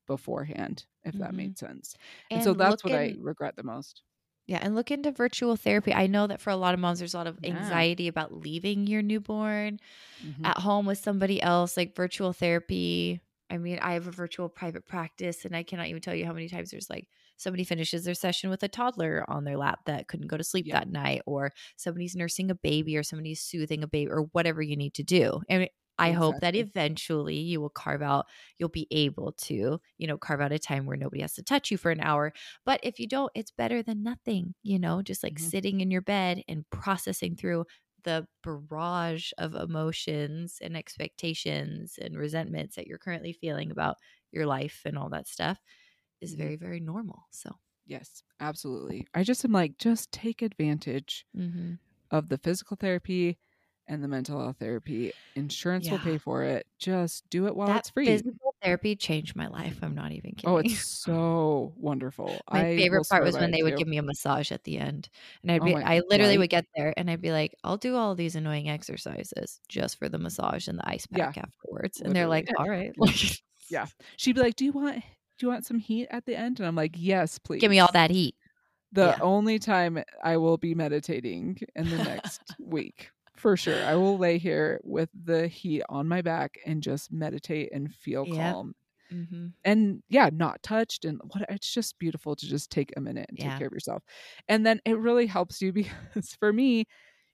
beforehand, 0.07 0.87
if 1.05 1.19
that 1.19 1.35
Mhm. 1.35 1.37
made 1.37 1.59
sense. 1.59 1.97
And, 2.35 2.43
so 2.43 2.55
that's 2.55 2.85
what 2.85 2.95
I 2.95 3.17
regret 3.21 3.57
the 3.57 3.65
most. 3.65 4.03
Yeah, 4.49 4.61
and 4.63 4.75
look 4.75 4.91
into 4.91 5.13
virtual 5.13 5.57
therapy. 5.57 5.93
I 5.93 6.07
know 6.07 6.27
that 6.27 6.41
for 6.41 6.49
a 6.49 6.57
lot 6.57 6.73
of 6.73 6.81
moms, 6.81 7.01
there's 7.01 7.13
a 7.13 7.19
lot 7.19 7.27
of 7.27 7.39
Yeah. 7.41 7.45
anxiety 7.45 8.09
about 8.09 8.33
leaving 8.33 8.87
your 8.87 9.03
newborn 9.03 9.79
Mhm. 10.21 10.45
at 10.45 10.59
home 10.59 10.87
with 10.87 10.99
somebody 10.99 11.43
else, 11.43 11.77
like 11.77 11.97
virtual 11.97 12.33
therapy. 12.33 13.21
I 13.51 13.59
mean, 13.59 13.79
I 13.81 13.95
have 13.95 14.07
a 14.09 14.13
virtual 14.13 14.49
private 14.49 14.87
practice, 14.87 15.45
and 15.45 15.57
I 15.57 15.63
cannot 15.65 15.89
even 15.89 16.03
tell 16.03 16.15
you 16.15 16.27
how 16.27 16.33
many 16.35 16.49
times 16.49 16.71
there's 16.71 16.91
like 16.91 17.09
somebody 17.37 17.65
finishes 17.65 18.05
their 18.05 18.15
session 18.15 18.51
with 18.51 18.63
a 18.63 18.69
toddler 18.69 19.25
on 19.31 19.45
their 19.45 19.57
lap 19.59 19.81
that 19.87 20.09
couldn't 20.09 20.29
go 20.29 20.39
to 20.39 20.45
sleep 20.45 20.67
Yeah. 20.67 20.73
that 20.73 20.89
night, 20.91 21.23
or 21.27 21.53
somebody's 21.77 22.17
nursing 22.17 22.51
a 22.51 22.55
baby, 22.57 22.97
or 22.97 23.03
somebody's 23.05 23.43
soothing 23.43 23.83
a 23.85 23.89
baby, 23.89 24.11
or 24.11 24.23
whatever 24.33 24.63
you 24.63 24.77
need 24.77 24.95
to 24.95 25.03
do. 25.05 25.43
And 25.49 25.69
I 25.99 26.13
hope 26.13 26.41
that 26.41 26.55
eventually 26.57 27.37
you 27.39 27.61
will 27.61 27.71
carve 27.71 28.03
out, 28.03 28.27
you'll 28.59 28.69
be 28.69 28.87
able 28.91 29.33
to, 29.33 29.81
you 29.99 30.07
know, 30.07 30.19
carve 30.19 30.41
out 30.41 30.53
a 30.53 30.59
time 30.59 30.87
where 30.87 30.97
nobody 30.97 31.23
has 31.23 31.35
to 31.35 31.43
touch 31.43 31.71
you 31.71 31.77
for 31.79 31.91
an 31.91 32.01
hour. 32.01 32.33
But 32.65 32.81
if 32.83 32.99
you 33.01 33.07
don't, 33.09 33.33
it's 33.35 33.51
better 33.51 33.83
than 33.83 34.03
nothing, 34.03 34.55
you 34.63 34.79
know, 34.79 35.03
just 35.03 35.23
like 35.23 35.39
Mhm. 35.39 35.51
sitting 35.51 35.81
in 35.81 35.91
your 35.91 36.03
bed 36.03 36.43
and 36.49 36.69
processing 36.71 37.37
through 37.37 37.67
the 38.05 38.27
barrage 38.43 39.33
of 39.39 39.55
emotions 39.55 40.59
and 40.63 40.77
expectations 40.77 41.99
and 42.01 42.17
resentments 42.17 42.77
that 42.77 42.87
you're 42.87 42.99
currently 42.99 43.33
feeling 43.33 43.71
about 43.71 43.97
your 44.31 44.47
life 44.47 44.83
and 44.85 44.97
all 44.97 45.09
that 45.11 45.27
stuff 45.27 45.61
is 46.21 46.35
Mhm. 46.35 46.35
very, 46.35 46.57
very 46.57 46.81
normal. 46.81 47.27
So, 47.31 47.57
Yes, 47.87 48.23
absolutely. 48.41 49.07
I 49.15 49.23
just 49.25 49.45
am 49.45 49.53
like, 49.53 49.79
just 49.79 50.13
take 50.13 50.43
advantage 50.43 51.27
mm-hmm. 51.37 51.75
of 52.11 52.29
the 52.29 52.39
physical 52.39 52.77
therapy 52.77 53.39
and 53.89 54.03
the 54.05 54.09
mental 54.09 54.41
health 54.41 54.57
therapy. 54.59 55.13
Insurance 55.35 55.91
will 55.91 55.99
pay 55.99 56.19
for 56.19 56.45
it. 56.45 56.67
Just 56.79 57.29
do 57.31 57.47
it 57.47 57.57
while 57.57 57.69
that 57.69 57.79
it's 57.79 57.91
free. 57.91 58.07
physical 58.07 58.55
therapy 58.63 58.95
changed 58.97 59.35
my 59.37 59.47
life. 59.49 59.79
I'm 59.83 59.95
not 59.95 60.13
even 60.13 60.33
oh, 60.33 60.37
kidding. 60.37 60.51
Oh, 60.51 60.57
it's 60.59 60.87
so 60.87 61.73
wonderful. 61.77 62.39
My 62.53 62.69
I 62.69 62.77
favorite 62.77 63.09
part 63.09 63.25
was 63.25 63.37
when 63.37 63.51
they 63.51 63.63
would 63.63 63.73
too. 63.73 63.77
give 63.79 63.89
me 63.89 63.99
a 63.99 64.03
massage 64.03 64.53
at 64.53 64.65
the 64.65 64.79
end. 64.79 65.09
And 65.43 65.51
I'd 65.51 65.63
Oh 65.63 65.65
be 65.65 65.75
my- 65.75 65.83
I 65.83 66.03
literally 66.09 66.33
right? 66.35 66.39
would 66.41 66.51
get 66.51 66.67
there 66.77 66.93
and 66.97 67.11
I'd 67.11 67.21
be 67.23 67.33
like, 67.33 67.55
I'll 67.65 67.77
do 67.77 67.97
all 67.97 68.15
these 68.15 68.37
annoying 68.37 68.69
exercises 68.69 69.61
just 69.69 69.99
for 69.99 70.09
the 70.09 70.19
massage 70.19 70.69
and 70.69 70.79
the 70.79 70.89
ice 70.89 71.07
Yeah. 71.11 71.27
pack 71.27 71.39
afterwards. 71.39 72.01
And 72.01 72.15
they're 72.15 72.29
like, 72.29 72.49
all 72.59 72.69
right. 72.69 72.93
Yeah. 73.71 73.87
She'd 74.17 74.35
be 74.35 74.41
like, 74.41 74.57
"Do 74.57 74.65
you 74.65 74.73
want 74.73 74.97
do 74.97 75.47
you 75.47 75.49
want 75.49 75.67
some 75.67 75.79
heat 75.79 76.09
at 76.11 76.25
the 76.25 76.35
end?" 76.35 76.59
And 76.59 76.67
I'm 76.67 76.75
like, 76.75 76.95
"Yes, 76.97 77.39
please." 77.39 77.61
give 77.61 77.71
me 77.71 77.81
all 77.81 77.91
that 77.93 78.11
heat. 78.11 78.35
The 78.93 79.09
yeah. 79.09 79.19
only 79.21 79.59
time 79.59 80.03
I 80.25 80.39
will 80.39 80.57
be 80.57 80.75
meditating 80.75 81.59
in 81.77 81.91
the 81.91 81.99
next 81.99 82.41
week. 82.59 83.11
For 83.39 83.57
sure. 83.57 83.85
I 83.87 83.95
will 83.95 84.19
lay 84.19 84.39
here 84.39 84.81
with 84.85 85.11
the 85.15 85.47
heat 85.49 85.83
on 85.89 86.09
my 86.09 86.23
back 86.23 86.59
and 86.67 86.83
just 86.83 87.13
meditate 87.13 87.71
and 87.73 87.95
feel 87.95 88.27
Yep. 88.27 88.59
calm. 88.67 88.75
Mm-hmm. 89.13 89.49
And 89.65 90.03
yeah, 90.09 90.31
not 90.33 90.63
touched 90.63 91.05
and 91.05 91.21
what 91.33 91.45
it's 91.51 91.73
just 91.73 91.99
beautiful 91.99 92.37
to 92.37 92.47
just 92.47 92.71
take 92.71 92.93
a 92.97 93.01
minute 93.01 93.27
and 93.31 93.39
Yeah. 93.39 93.55
take 93.55 93.57
care 93.57 93.69
of 93.69 93.73
yourself. 93.75 94.05
And 94.49 94.67
then 94.67 94.81
it 94.87 94.99
really 94.99 95.27
helps 95.27 95.63
you 95.63 95.73
because 95.75 96.35
for 96.37 96.53
me, 96.53 96.87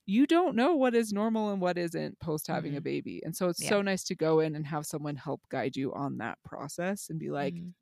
you 0.06 0.26
don't 0.26 0.56
know 0.56 0.74
what 0.76 0.94
is 0.94 1.12
normal 1.12 1.50
and 1.52 1.60
what 1.62 1.78
isn't 1.78 2.20
post 2.20 2.48
having 2.48 2.76
a 2.76 2.80
Mhm. 2.80 2.82
baby. 2.82 3.22
And 3.24 3.36
so 3.36 3.48
it's 3.50 3.62
Yeah. 3.62 3.66
so 3.66 3.82
nice 3.82 4.04
to 4.06 4.16
go 4.16 4.40
in 4.40 4.56
and 4.56 4.66
have 4.66 4.86
someone 4.86 5.16
help 5.16 5.42
guide 5.50 5.76
you 5.76 5.94
on 5.94 6.18
that 6.18 6.38
process 6.44 7.10
and 7.10 7.18
be 7.20 7.30
like, 7.30 7.62
Mhm. 7.62 7.74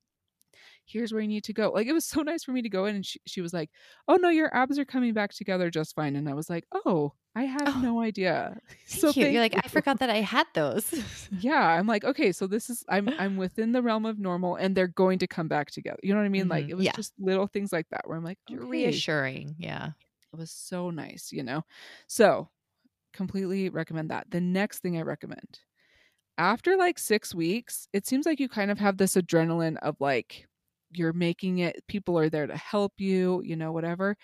Here's 0.85 1.13
where 1.13 1.23
you 1.23 1.29
need 1.29 1.45
to 1.45 1.53
go. 1.53 1.71
Like 1.71 1.87
it 1.87 1.93
was 1.93 2.05
so 2.05 2.23
nice 2.23 2.45
for 2.45 2.53
me 2.53 2.63
to 2.63 2.69
go 2.69 2.87
in 2.87 2.97
and 2.97 3.07
she, 3.07 3.21
she 3.27 3.41
was 3.41 3.53
like, 3.53 3.71
oh 4.09 4.17
no, 4.17 4.29
your 4.29 4.55
abs 4.55 4.79
are 4.79 4.85
coming 4.85 5.15
back 5.15 5.33
together 5.33 5.71
just 5.71 5.95
fine. 5.95 6.17
And 6.17 6.29
I 6.29 6.35
was 6.35 6.51
like, 6.51 6.67
oh, 6.73 7.15
I 7.35 7.45
had 7.45 7.75
Oh, 7.75 7.75
no 7.77 8.01
idea. 8.03 8.59
Thank 8.89 9.17
you. 9.17 9.27
You're 9.27 9.41
like, 9.41 9.55
thank 9.55 9.65
I 9.65 9.69
forgot 9.69 9.99
that 10.01 10.11
I 10.11 10.19
had 10.21 10.47
those. 10.55 10.93
Yeah, 11.31 11.61
I'm 11.67 11.87
like, 11.87 12.05
okay, 12.05 12.31
so 12.33 12.47
this 12.47 12.69
is 12.69 12.85
I'm 12.89 13.13
I'm 13.19 13.37
within 13.37 13.73
the 13.73 13.83
realm 13.83 14.05
of 14.05 14.19
normal 14.19 14.57
and 14.57 14.77
they're 14.77 14.87
going 14.89 15.19
to 15.21 15.27
come 15.27 15.49
back 15.49 15.71
together. 15.71 15.99
You 16.03 16.13
know 16.13 16.21
what 16.21 16.27
I 16.27 16.31
mean? 16.31 16.49
Like 16.49 16.67
Mhm, 16.67 16.69
it 16.69 16.75
was 16.75 16.89
yeah. 16.89 16.93
just 16.93 17.15
little 17.19 17.47
things 17.47 17.73
like 17.73 17.89
that 17.91 18.03
where 18.07 18.17
I'm 18.19 18.25
like, 18.25 18.39
You're 18.47 18.65
okay, 18.65 18.67
reassuring. 18.67 19.57
Yeah. 19.59 19.93
it 20.33 20.37
was 20.37 20.51
so 20.51 20.91
nice, 20.91 21.33
you 21.33 21.43
know? 21.43 21.63
So 22.07 22.51
completely 23.15 23.71
recommend 23.71 24.11
that. 24.11 24.31
The 24.31 24.41
next 24.41 24.81
thing 24.81 24.99
I 24.99 25.03
recommend 25.03 25.61
after 26.39 26.77
like 26.77 26.99
six 26.99 27.35
weeks, 27.35 27.89
it 27.93 28.07
seems 28.07 28.27
like 28.27 28.41
you 28.41 28.49
kind 28.49 28.71
of 28.71 28.79
have 28.79 28.99
this 28.99 29.17
adrenaline 29.17 29.79
of 29.79 29.97
like 30.01 30.49
you're 30.93 31.13
making 31.13 31.59
it, 31.59 31.87
people 31.89 32.19
are 32.19 32.31
there 32.31 32.47
to 32.47 32.57
help 32.57 32.95
you, 33.01 33.43
you 33.45 33.57
know, 33.57 33.73
whatever. 33.73 34.17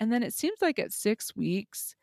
And 0.00 0.12
then 0.12 0.22
it 0.22 0.34
seems 0.34 0.60
like 0.62 0.78
at 0.78 0.92
six 0.92 1.34
weeks, 1.36 1.94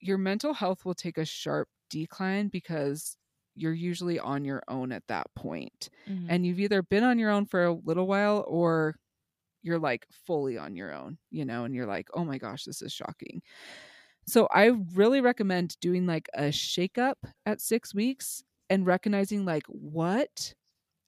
your 0.00 0.18
mental 0.18 0.54
health 0.54 0.84
will 0.84 0.94
take 0.94 1.18
a 1.18 1.24
sharp 1.24 1.68
decline 1.90 2.48
because 2.48 3.16
you're 3.54 3.72
usually 3.74 4.18
on 4.18 4.44
your 4.44 4.62
own 4.68 4.92
at 4.92 5.06
that 5.08 5.26
point. 5.34 5.90
Mhm. 6.06 6.26
And 6.28 6.46
you've 6.46 6.60
either 6.60 6.82
been 6.82 7.04
on 7.04 7.18
your 7.18 7.30
own 7.30 7.46
for 7.46 7.64
a 7.64 7.72
little 7.74 8.06
while 8.06 8.44
or 8.48 8.96
you're 9.62 9.78
like 9.78 10.06
fully 10.10 10.58
on 10.58 10.76
your 10.76 10.92
own, 10.92 11.18
you 11.30 11.44
know, 11.44 11.64
and 11.64 11.74
you're 11.74 11.86
like, 11.86 12.08
oh 12.14 12.24
my 12.24 12.38
gosh, 12.38 12.64
this 12.64 12.82
is 12.82 12.92
shocking. 12.92 13.42
So 14.26 14.46
I 14.52 14.66
really 14.94 15.20
recommend 15.20 15.76
doing 15.80 16.06
like 16.06 16.28
a 16.34 16.52
shake 16.52 16.98
up 16.98 17.18
at 17.46 17.60
six 17.60 17.94
weeks 17.94 18.42
and 18.70 18.86
recognizing 18.86 19.44
like 19.44 19.64
what 19.66 20.54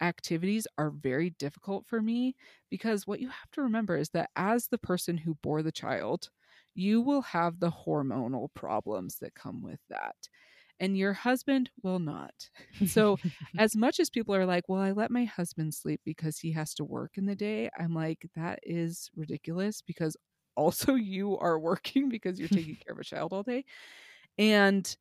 activities 0.05 0.67
are 0.79 0.91
very 0.91 1.31
difficult 1.31 1.87
for 1.87 2.01
me 2.01 2.37
because 2.71 3.07
what 3.07 3.21
you 3.21 3.29
have 3.29 3.51
to 3.53 3.63
remember 3.63 3.97
is 3.97 4.11
that 4.11 4.31
as 4.37 4.69
the 4.69 4.79
person 4.79 5.17
who 5.17 5.37
bore 5.43 5.63
the 5.63 5.73
child, 5.73 6.29
you 6.75 7.01
will 7.01 7.23
have 7.23 7.59
the 7.59 7.71
hormonal 7.71 8.49
problems 8.55 9.17
that 9.21 9.35
come 9.35 9.63
with 9.63 9.81
that. 9.89 10.17
And 10.81 10.99
your 10.99 11.13
husband 11.13 11.71
will 11.83 12.01
not. 12.01 12.35
So 12.87 13.17
as 13.59 13.77
much 13.77 14.01
as 14.01 14.11
people 14.11 14.35
are 14.35 14.45
like, 14.45 14.69
well, 14.69 14.81
I 14.81 14.91
let 14.91 15.11
my 15.11 15.25
husband 15.25 15.73
sleep 15.73 16.01
because 16.05 16.39
he 16.39 16.53
has 16.53 16.75
to 16.75 16.85
work 16.85 17.13
in 17.17 17.27
the 17.27 17.37
day, 17.37 17.71
I'm 17.79 17.95
like, 17.95 18.27
that 18.35 18.59
is 18.63 19.09
ridiculous 19.17 19.83
because 19.83 20.17
also 20.57 20.95
you 20.95 21.39
are 21.39 21.59
working 21.59 22.09
because 22.09 22.39
you're 22.39 22.49
taking 22.49 22.77
care 22.87 22.93
of 22.93 22.99
a 22.99 23.05
child 23.05 23.33
all 23.33 23.43
day. 23.43 23.65
And 24.37 24.95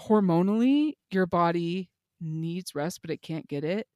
hormonally, 0.00 0.94
your 1.10 1.26
body 1.26 1.90
needs 2.20 2.74
rest, 2.74 3.02
but 3.02 3.10
it 3.10 3.22
can't 3.22 3.46
get 3.48 3.64
it. 3.64 3.86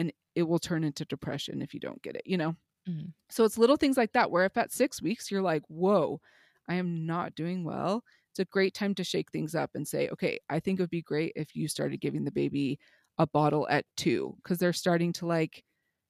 And 0.00 0.12
it 0.36 0.44
will 0.44 0.60
turn 0.60 0.84
into 0.84 1.06
depression 1.06 1.62
if 1.62 1.74
you 1.74 1.80
don't 1.80 2.02
get 2.02 2.16
it, 2.16 2.24
you 2.26 2.38
know? 2.38 2.56
Mhm. 2.86 3.14
So 3.30 3.44
it's 3.44 3.58
little 3.58 3.76
things 3.76 3.96
like 3.96 4.12
that 4.12 4.30
where 4.30 4.44
if 4.44 4.56
at 4.56 4.72
six 4.72 5.00
weeks 5.02 5.30
you're 5.30 5.42
like, 5.42 5.62
whoa, 5.68 6.20
I 6.68 6.74
am 6.74 7.06
not 7.06 7.34
doing 7.34 7.64
well, 7.64 8.04
it's 8.30 8.38
a 8.40 8.44
great 8.44 8.74
time 8.74 8.94
to 8.96 9.04
shake 9.04 9.30
things 9.32 9.54
up 9.54 9.70
and 9.74 9.86
say, 9.86 10.08
okay, 10.10 10.38
I 10.48 10.60
think 10.60 10.78
it 10.78 10.82
would 10.82 10.90
be 10.90 11.02
great 11.02 11.32
if 11.36 11.54
you 11.56 11.68
started 11.68 12.00
giving 12.00 12.24
the 12.24 12.32
baby 12.32 12.78
a 13.18 13.26
bottle 13.26 13.68
at 13.68 13.86
two 13.96 14.36
because 14.42 14.58
they're 14.58 14.72
starting 14.72 15.12
to 15.14 15.26
like, 15.26 15.64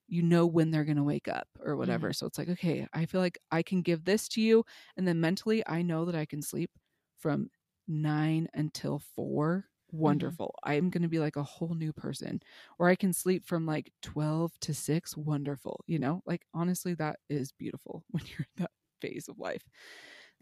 you 0.08 0.22
know, 0.22 0.46
when 0.46 0.70
they're 0.70 0.84
going 0.84 0.96
to 0.96 1.04
wake 1.04 1.28
up 1.28 1.48
or 1.60 1.76
whatever. 1.76 2.12
So 2.12 2.26
it's 2.26 2.38
like, 2.38 2.48
okay, 2.48 2.86
I 2.92 3.06
feel 3.06 3.20
like 3.20 3.38
I 3.50 3.62
can 3.62 3.82
give 3.82 4.04
this 4.04 4.28
to 4.30 4.40
you. 4.40 4.64
And 4.96 5.06
then 5.06 5.20
mentally, 5.20 5.62
I 5.66 5.82
know 5.82 6.04
that 6.06 6.14
I 6.16 6.26
can 6.26 6.42
sleep 6.42 6.70
from 7.18 7.50
nine 7.86 8.48
until 8.54 8.98
four. 8.98 9.66
Mm-hmm. 9.92 10.02
Wonderful. 10.02 10.54
I'm 10.64 10.90
going 10.90 11.02
to 11.02 11.08
be 11.08 11.18
like 11.18 11.36
a 11.36 11.42
whole 11.42 11.74
new 11.74 11.92
person. 11.92 12.42
Or 12.78 12.88
I 12.88 12.94
can 12.94 13.12
sleep 13.12 13.46
from 13.46 13.66
like 13.66 13.92
12 14.02 14.58
to 14.60 14.74
6. 14.74 15.16
Wonderful. 15.16 15.84
You 15.86 15.98
know, 15.98 16.22
like 16.26 16.42
honestly, 16.54 16.94
that 16.94 17.18
is 17.28 17.52
beautiful 17.52 18.04
when 18.10 18.24
you're 18.26 18.46
in 18.56 18.64
that 18.64 18.70
phase 19.00 19.28
of 19.28 19.38
life. 19.38 19.62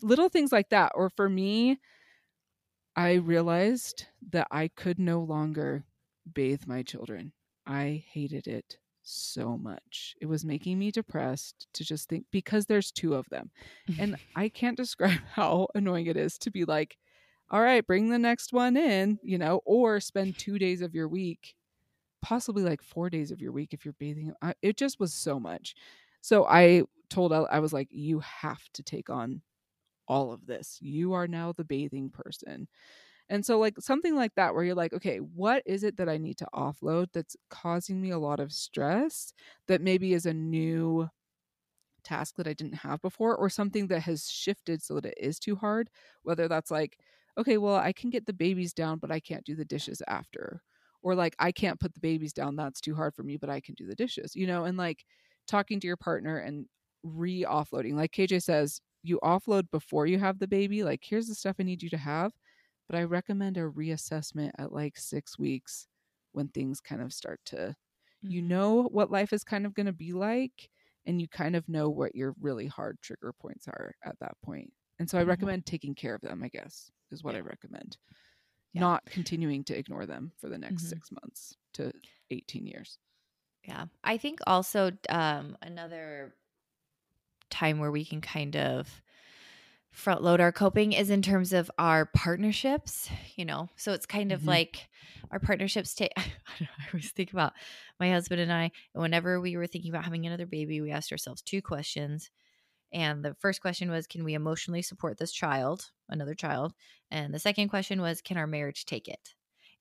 Little 0.03 0.29
things 0.29 0.53
like 0.53 0.69
that. 0.71 0.93
Or 0.95 1.11
for 1.11 1.29
me, 1.29 1.79
I 2.97 3.15
realized 3.15 4.07
that 4.31 4.49
I 4.51 4.69
could 4.69 4.99
no 4.99 5.21
longer 5.21 5.85
bathe 6.33 6.67
my 6.67 6.83
children. 6.83 7.33
I 7.67 8.05
hated 8.13 8.47
it 8.47 8.79
so 9.03 9.57
much. 9.57 10.15
It 10.21 10.27
was 10.27 10.45
making 10.45 10.79
me 10.79 10.91
depressed 10.91 11.67
to 11.75 11.85
just 11.85 12.09
think 12.09 12.27
because 12.31 12.67
there's 12.67 12.93
two 12.93 13.15
of 13.15 13.29
them. 13.31 13.51
And 13.99 14.17
I 14.37 14.49
can't 14.49 14.77
describe 14.77 15.21
how 15.33 15.69
annoying 15.75 16.07
it 16.07 16.17
is 16.17 16.39
to 16.39 16.51
be 16.51 16.65
like, 16.65 16.99
all 17.51 17.63
right, 17.63 17.87
bring 17.87 18.11
the 18.11 18.19
next 18.19 18.53
one 18.53 18.77
in, 18.77 19.19
you 19.23 19.39
know, 19.39 19.61
or 19.65 20.01
spend 20.01 20.39
two 20.39 20.59
days 20.59 20.83
of 20.83 20.95
your 20.95 21.09
week, 21.09 21.55
possibly 22.21 22.63
like 22.63 22.83
four 22.83 23.09
days 23.09 23.31
of 23.31 23.41
your 23.41 23.53
week 23.53 23.73
if 23.73 23.85
you're 23.85 23.95
bathing. 23.99 24.33
I, 24.43 24.55
it 24.63 24.77
just 24.77 25.01
was 25.01 25.15
so 25.15 25.41
much. 25.41 25.75
So 26.21 26.45
I 26.45 26.83
told, 27.11 27.33
I 27.33 27.61
was 27.61 27.73
like, 27.73 27.89
you 27.91 28.21
have 28.21 28.63
to 28.75 28.83
take 28.83 29.09
on 29.09 29.41
all 30.07 30.33
of 30.33 30.47
this. 30.47 30.79
You 30.81 31.13
are 31.15 31.27
now 31.27 31.53
the 31.53 31.65
bathing 31.65 32.11
person. 32.11 32.69
And 33.31 33.45
so, 33.45 33.59
like, 33.59 33.75
something 33.79 34.15
like 34.15 34.35
that, 34.37 34.55
where 34.55 34.65
you're 34.65 34.75
like, 34.75 34.95
okay, 34.95 35.19
what 35.19 35.63
is 35.67 35.85
it 35.85 35.99
that 35.99 36.09
I 36.09 36.17
need 36.17 36.39
to 36.39 36.49
offload 36.55 37.09
that's 37.13 37.37
causing 37.51 38.01
me 38.01 38.11
a 38.11 38.19
lot 38.19 38.41
of 38.41 38.53
stress 38.53 39.35
that 39.67 39.83
maybe 39.83 40.15
is 40.15 40.25
a 40.25 40.33
new 40.33 41.11
task 42.05 42.37
that 42.37 42.49
I 42.49 42.55
didn't 42.55 42.77
have 42.77 43.03
before, 43.03 43.37
or 43.37 43.51
something 43.51 43.89
that 43.89 44.01
has 44.01 44.31
shifted 44.31 44.83
so 44.83 44.95
that 44.95 45.05
it 45.05 45.15
is 45.19 45.39
too 45.39 45.57
hard? 45.57 45.91
Whether 46.23 46.49
that's 46.49 46.71
like, 46.71 46.99
okay, 47.39 47.59
well, 47.59 47.77
I 47.77 47.93
can 47.93 48.11
get 48.11 48.27
the 48.27 48.33
babies 48.35 48.73
down, 48.75 48.99
but 48.99 49.11
I 49.13 49.21
can't 49.21 49.45
do 49.45 49.55
the 49.57 49.65
dishes 49.65 50.03
after. 50.09 50.63
Or 51.03 51.15
like, 51.15 51.37
I 51.39 51.53
can't 51.53 51.81
put 51.81 51.95
the 51.95 52.01
babies 52.01 52.33
down, 52.33 52.57
that's 52.57 52.81
too 52.81 52.95
hard 52.95 53.15
for 53.15 53.23
me, 53.23 53.37
but 53.37 53.51
I 53.51 53.61
can 53.61 53.75
do 53.75 53.87
the 53.87 53.95
dishes, 53.97 54.35
you 54.37 54.47
know? 54.47 54.65
And 54.65 54.77
like 54.79 55.05
talking 55.47 55.81
to 55.81 55.87
your 55.87 55.97
partner 55.97 56.39
and 56.39 56.67
re 57.05 57.45
offloading. 57.45 57.95
Like 57.95 58.13
KJ 58.13 58.39
says, 58.41 58.81
you 59.03 59.21
offload 59.23 59.71
before 59.71 60.07
you 60.07 60.19
have 60.19 60.39
the 60.41 60.49
baby, 60.49 60.83
like 60.85 61.03
here's 61.05 61.29
the 61.29 61.35
stuff 61.37 61.57
I 61.61 61.63
need 61.63 61.83
you 61.83 61.91
to 61.91 61.97
have, 61.99 62.33
but 62.89 62.97
I 62.97 63.05
recommend 63.05 63.57
a 63.57 63.63
reassessment 63.71 64.53
at 64.59 64.73
like 64.73 64.97
6 64.97 65.39
weeks 65.39 65.87
when 66.33 66.49
things 66.49 66.81
kind 66.81 67.03
of 67.03 67.13
start 67.13 67.41
to 67.47 67.75
you 68.29 68.43
Mhm. 68.43 68.43
know 68.43 68.85
what 68.89 69.11
life 69.11 69.33
is 69.33 69.45
kind 69.45 69.65
of 69.67 69.75
going 69.75 69.87
to 69.87 69.93
be 69.93 70.13
like 70.13 70.71
and 71.07 71.21
you 71.21 71.29
kind 71.29 71.57
of 71.57 71.69
know 71.69 71.89
what 71.89 72.15
your 72.15 72.35
really 72.41 72.67
hard 72.67 73.01
trigger 73.01 73.33
points 73.33 73.67
are 73.69 73.95
at 74.05 74.19
that 74.21 74.35
point. 74.43 74.73
And 74.99 75.09
so 75.09 75.19
I 75.19 75.25
Mhm. 75.25 75.25
recommend 75.25 75.67
taking 75.67 75.95
care 75.95 76.15
of 76.15 76.21
them, 76.23 76.43
I 76.43 76.49
guess, 76.49 76.91
is 77.11 77.23
what 77.25 77.37
I 77.37 77.41
recommend. 77.41 77.99
Yeah. 78.73 78.87
Not 78.87 79.05
continuing 79.07 79.65
to 79.65 79.79
ignore 79.79 80.07
them 80.07 80.33
for 80.39 80.49
the 80.49 80.59
next 80.59 80.89
Mhm. 80.89 80.91
6 80.91 81.11
months 81.13 81.57
to 81.75 81.93
18 82.31 82.67
years. 82.67 82.99
Yeah. 83.65 83.87
I 84.05 84.17
think 84.17 84.41
also 84.47 84.93
um, 85.09 85.57
another 85.63 86.35
time 87.51 87.79
where 87.79 87.91
we 87.91 88.05
can 88.05 88.21
kind 88.21 88.57
of 88.57 89.03
front 89.91 90.23
load 90.23 90.41
our 90.41 90.53
coping 90.53 90.93
is 90.93 91.11
in 91.11 91.23
terms 91.23 91.53
of 91.53 91.71
our 91.79 92.07
partnerships, 92.07 93.11
you 93.37 93.45
know. 93.45 93.69
So 93.77 93.93
it's 93.93 94.07
kind 94.07 94.33
of 94.33 94.47
Mhm. 94.47 94.49
like 94.49 94.89
our 95.31 95.41
partnerships 95.41 95.95
take 95.95 96.13
I, 96.19 96.33
I 96.63 96.87
always 96.93 97.13
think 97.13 97.33
about 97.33 97.55
my 98.01 98.11
husband 98.11 98.41
and 98.41 98.53
I 98.53 98.73
whenever 98.93 99.41
we 99.41 99.57
were 99.57 99.67
thinking 99.67 99.91
about 99.93 100.05
having 100.05 100.27
another 100.27 100.47
baby, 100.47 100.81
we 100.81 100.93
asked 100.93 101.13
ourselves 101.13 101.43
two 101.43 101.63
questions. 101.63 102.31
And 102.93 103.25
the 103.25 103.35
first 103.35 103.61
question 103.61 103.91
was 103.91 104.07
can 104.07 104.25
we 104.25 104.35
emotionally 104.35 104.83
support 104.83 105.19
this 105.19 105.33
child, 105.33 105.91
another 106.09 106.35
child? 106.35 106.73
And 107.11 107.33
the 107.33 107.39
second 107.39 107.69
question 107.69 108.01
was 108.01 108.23
can 108.23 108.37
our 108.37 108.47
marriage 108.47 108.85
take 108.85 109.09
it? 109.09 109.35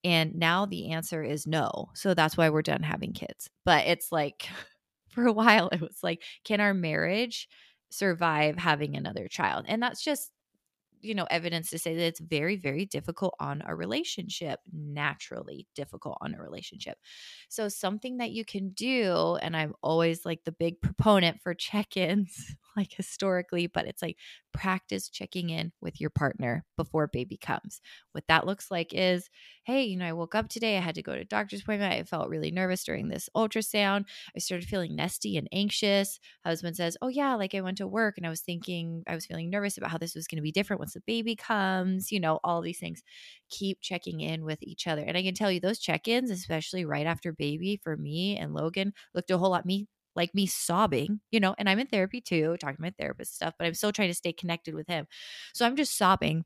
And 0.04 0.36
now 0.36 0.66
the 0.66 0.92
answer 0.92 1.24
is 1.24 1.48
no. 1.48 1.90
So 1.94 2.14
that's 2.14 2.38
why 2.38 2.50
we're 2.50 2.62
done 2.62 2.84
having 2.84 3.14
kids. 3.14 3.50
But 3.66 3.88
it's 3.88 4.12
like 4.12 4.48
for 5.10 5.26
a 5.26 5.34
while 5.34 5.70
it 5.70 5.82
was 5.82 6.00
like 6.04 6.24
can 6.44 6.60
our 6.60 6.74
marriage 6.74 7.48
survive 7.90 8.58
having 8.58 8.96
another 8.96 9.28
child? 9.28 9.66
And 9.68 9.82
that's 9.82 10.04
just 10.04 10.32
you 11.02 11.16
know 11.16 11.28
evidence 11.30 11.70
to 11.70 11.80
say 11.80 11.96
that 11.96 12.06
it's 12.06 12.20
very 12.20 12.56
very 12.56 12.86
difficult 12.86 13.36
on 13.40 13.64
a 13.66 13.76
relationship 13.76 14.60
naturally 14.74 15.68
difficult 15.76 16.18
on 16.22 16.34
a 16.34 16.42
relationship 16.42 16.98
so 17.50 17.70
something 17.70 18.18
that 18.18 18.32
you 18.32 18.44
can 18.44 18.70
do 18.70 19.38
and 19.42 19.56
i'm 19.56 19.74
always 19.82 20.26
like 20.26 20.44
the 20.44 20.52
big 20.52 20.80
proponent 20.82 21.42
for 21.42 21.54
check-ins 21.54 22.56
like 22.78 22.94
historically 22.94 23.68
but 23.68 23.86
it's 23.88 24.02
like 24.02 24.18
practice 24.54 25.10
checking 25.10 25.50
in 25.50 25.72
with 25.82 26.00
your 26.02 26.10
partner 26.10 26.66
before 26.78 27.08
baby 27.08 27.38
comes. 27.38 27.82
What 28.14 28.24
that 28.28 28.46
looks 28.46 28.72
like 28.72 28.94
is 28.94 29.30
hey 29.66 29.84
you 29.84 29.98
know 29.98 30.06
i 30.06 30.14
woke 30.14 30.36
up 30.36 30.50
today 30.50 30.78
i 30.78 30.82
had 30.82 30.96
to 30.96 31.04
go 31.04 31.16
to 31.16 31.24
doctor's 31.26 31.62
appointment 31.62 31.94
i 31.94 32.04
felt 32.04 32.30
really 32.30 32.52
nervous 32.52 32.84
during 32.84 33.10
this 33.10 33.30
ultrasound 33.36 34.06
i 34.36 34.40
started 34.40 34.68
feeling 34.68 34.96
nesty 34.96 35.38
and 35.38 35.48
anxious. 35.52 36.20
Husband 36.46 36.76
says 36.76 36.98
oh 37.02 37.08
yeah 37.10 37.36
like 37.36 37.54
i 37.56 37.62
went 37.62 37.78
to 37.78 37.88
work 37.88 38.16
and 38.18 38.26
i 38.26 38.30
was 38.30 38.42
thinking 38.42 39.04
i 39.08 39.16
was 39.16 39.26
feeling 39.26 39.50
nervous 39.50 39.78
about 39.78 39.92
how 39.92 39.98
this 39.98 40.16
was 40.16 40.28
going 40.28 40.38
to 40.38 40.42
be 40.44 40.52
different 40.52 40.80
once 40.80 40.94
the 40.94 41.02
baby 41.06 41.36
comes 41.36 42.12
you 42.12 42.20
know 42.20 42.40
all 42.44 42.62
these 42.62 42.80
things. 42.80 43.02
Keep 43.50 43.80
checking 43.82 44.20
in 44.22 44.44
with 44.44 44.60
each 44.62 44.88
other 44.88 45.04
and 45.04 45.18
i 45.18 45.24
can 45.24 45.34
tell 45.34 45.52
you 45.52 45.60
those 45.60 45.80
check-ins 45.80 46.30
especially 46.32 46.86
right 46.86 47.06
after 47.08 47.32
baby 47.32 47.80
for 47.82 47.96
me 47.98 48.38
and 48.38 48.54
logan 48.54 48.94
looked 49.16 49.32
a 49.32 49.38
whole 49.38 49.52
lot 49.52 49.66
me 49.66 49.88
like 50.18 50.36
me 50.36 50.46
sobbing 50.46 51.22
you 51.32 51.40
know 51.40 51.56
and 51.58 51.70
i'm 51.70 51.80
in 51.80 51.88
therapy 51.88 52.20
too 52.20 52.58
talking 52.60 52.76
to 52.76 52.82
my 52.82 52.94
therapist 53.00 53.36
stuff 53.36 53.54
but 53.58 53.66
i'm 53.66 53.74
still 53.74 53.94
trying 53.94 54.10
to 54.10 54.14
stay 54.14 54.34
connected 54.34 54.74
with 54.76 54.88
him 54.88 55.08
so 55.54 55.66
i'm 55.66 55.78
just 55.78 55.98
sobbing 55.98 56.44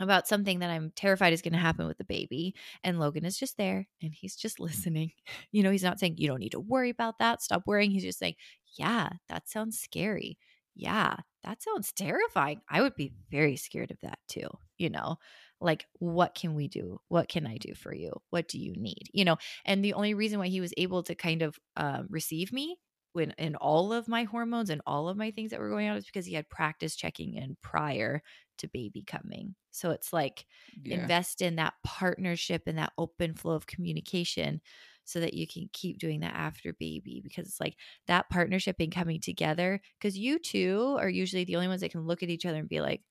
about 0.00 0.26
something 0.26 0.60
that 0.60 0.70
I'm 0.70 0.92
terrified 0.96 1.32
is 1.32 1.42
going 1.42 1.52
to 1.52 1.58
happen 1.58 1.86
with 1.86 1.98
the 1.98 2.04
baby. 2.04 2.54
And 2.82 2.98
Logan 2.98 3.24
is 3.24 3.38
just 3.38 3.56
there 3.56 3.86
and 4.02 4.12
he's 4.12 4.36
just 4.36 4.60
listening. 4.60 5.12
You 5.50 5.62
know, 5.62 5.70
he's 5.70 5.82
not 5.82 6.00
saying, 6.00 6.16
you 6.18 6.28
don't 6.28 6.40
need 6.40 6.52
to 6.52 6.60
worry 6.60 6.90
about 6.90 7.18
that. 7.18 7.42
Stop 7.42 7.64
worrying. 7.66 7.90
He's 7.90 8.04
just 8.04 8.18
saying, 8.18 8.34
yeah, 8.78 9.10
that 9.28 9.48
sounds 9.48 9.78
scary. 9.78 10.38
Yeah, 10.74 11.16
that 11.44 11.62
sounds 11.62 11.92
terrifying. 11.92 12.60
I 12.68 12.82
would 12.82 12.94
be 12.94 13.12
very 13.30 13.56
scared 13.56 13.90
of 13.90 14.00
that 14.02 14.18
too. 14.28 14.48
You 14.78 14.90
know, 14.90 15.16
like, 15.60 15.86
what 15.98 16.34
can 16.34 16.54
we 16.54 16.68
do? 16.68 17.00
What 17.08 17.28
can 17.28 17.46
I 17.46 17.56
do 17.58 17.74
for 17.74 17.94
you? 17.94 18.12
What 18.30 18.48
do 18.48 18.58
you 18.58 18.74
need? 18.76 19.08
You 19.12 19.24
know, 19.24 19.36
and 19.64 19.84
the 19.84 19.94
only 19.94 20.14
reason 20.14 20.38
why 20.38 20.48
he 20.48 20.60
was 20.60 20.74
able 20.76 21.02
to 21.04 21.14
kind 21.14 21.42
of 21.42 21.58
um, 21.76 22.06
receive 22.10 22.52
me 22.52 22.78
when 23.12 23.32
in 23.38 23.56
all 23.56 23.92
of 23.92 24.08
my 24.08 24.24
hormones 24.24 24.70
and 24.70 24.80
all 24.86 25.08
of 25.08 25.16
my 25.16 25.30
things 25.30 25.50
that 25.50 25.60
were 25.60 25.68
going 25.68 25.88
on 25.88 25.96
is 25.96 26.06
because 26.06 26.26
he 26.26 26.34
had 26.34 26.48
practice 26.48 26.96
checking 26.96 27.34
in 27.34 27.56
prior 27.62 28.22
to 28.58 28.68
baby 28.68 29.02
coming. 29.06 29.54
So 29.70 29.90
it's 29.90 30.12
like 30.12 30.46
Yeah. 30.82 31.12
invest 31.12 31.42
in 31.42 31.56
that 31.56 31.74
partnership 31.84 32.62
and 32.66 32.78
that 32.78 32.92
open 32.98 33.34
flow 33.34 33.54
of 33.54 33.66
communication 33.66 34.60
so 35.04 35.20
that 35.20 35.34
you 35.34 35.46
can 35.46 35.68
keep 35.72 35.98
doing 35.98 36.20
that 36.20 36.34
after 36.34 36.72
baby 36.74 37.20
because 37.22 37.46
it's 37.48 37.60
like 37.60 37.76
that 38.06 38.28
partnership 38.30 38.76
and 38.80 38.92
coming 38.92 39.20
together 39.20 39.80
because 39.98 40.16
you 40.18 40.38
two 40.38 40.96
are 40.98 41.08
usually 41.08 41.44
the 41.44 41.56
only 41.56 41.68
ones 41.68 41.80
that 41.82 41.90
can 41.92 42.06
look 42.06 42.22
at 42.22 42.30
each 42.30 42.46
other 42.46 42.58
and 42.58 42.68
be 42.68 42.80
like 42.80 43.02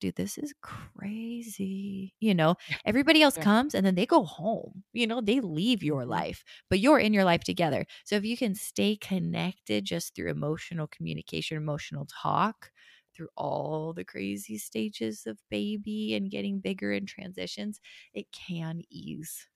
dude 0.00 0.16
this 0.16 0.38
is 0.38 0.54
crazy 0.62 2.14
you 2.20 2.34
know? 2.34 2.54
Everybody 2.86 3.22
else 3.22 3.36
comes 3.38 3.74
and 3.74 3.84
then 3.86 3.94
they 3.96 4.06
go 4.06 4.24
home 4.24 4.84
you 4.92 5.06
know? 5.06 5.20
They 5.20 5.40
leave 5.40 5.82
your 5.82 6.06
Mhm. 6.06 6.06
life 6.06 6.44
but 6.70 6.80
you're 6.80 6.98
in 7.00 7.14
your 7.14 7.24
life 7.24 7.44
together. 7.44 7.86
So 8.04 8.16
if 8.16 8.24
you 8.24 8.36
can 8.36 8.54
stay 8.54 8.96
connected 8.96 9.84
just 9.84 10.14
through 10.14 10.30
emotional 10.30 10.86
communication 10.88 11.56
emotional 11.58 12.06
talk 12.06 12.72
through 13.14 13.28
all 13.36 13.92
the 13.92 14.04
crazy 14.04 14.58
stages 14.58 15.26
of 15.26 15.38
baby 15.50 16.14
and 16.14 16.30
getting 16.30 16.60
bigger 16.60 16.92
and 16.92 17.08
transitions, 17.08 17.80
it 18.14 18.32
can 18.32 18.82
ease 18.90 19.49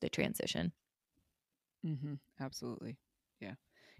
the 0.00 0.08
transition. 0.08 0.72
Mm-hmm. 1.84 2.14
Absolutely. 2.40 2.98
Yeah. 3.40 3.54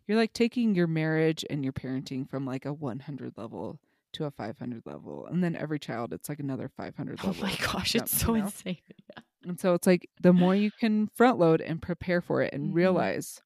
You're 0.06 0.16
like 0.16 0.32
taking 0.32 0.74
your 0.74 0.86
marriage 0.86 1.44
and 1.50 1.64
your 1.64 1.72
parenting 1.72 2.28
from 2.28 2.46
like 2.46 2.64
a 2.64 2.72
100 2.72 3.36
level 3.36 3.80
to 4.12 4.24
a 4.24 4.30
500 4.30 4.84
level. 4.86 5.26
And 5.26 5.42
then 5.42 5.56
every 5.56 5.78
child, 5.78 6.12
it's 6.12 6.28
like 6.28 6.40
another 6.40 6.68
500 6.68 7.22
Oh 7.22 7.28
level. 7.28 7.42
my 7.42 7.54
gosh, 7.56 7.94
jump, 7.94 8.12
it's 8.12 8.22
you 8.22 8.26
so 8.26 8.34
know? 8.34 8.54
insane. 8.54 8.78
Yeah. 8.88 9.22
And 9.44 9.60
so 9.60 9.74
it's 9.74 9.86
like 9.86 10.10
the 10.20 10.32
more 10.32 10.54
you 10.56 10.70
can 10.72 11.08
front 11.08 11.38
load 11.38 11.60
and 11.60 11.80
prepare 11.82 12.20
for 12.20 12.42
it 12.42 12.52
and 12.54 12.74
Mhm. 12.74 12.74
realize 12.74 13.42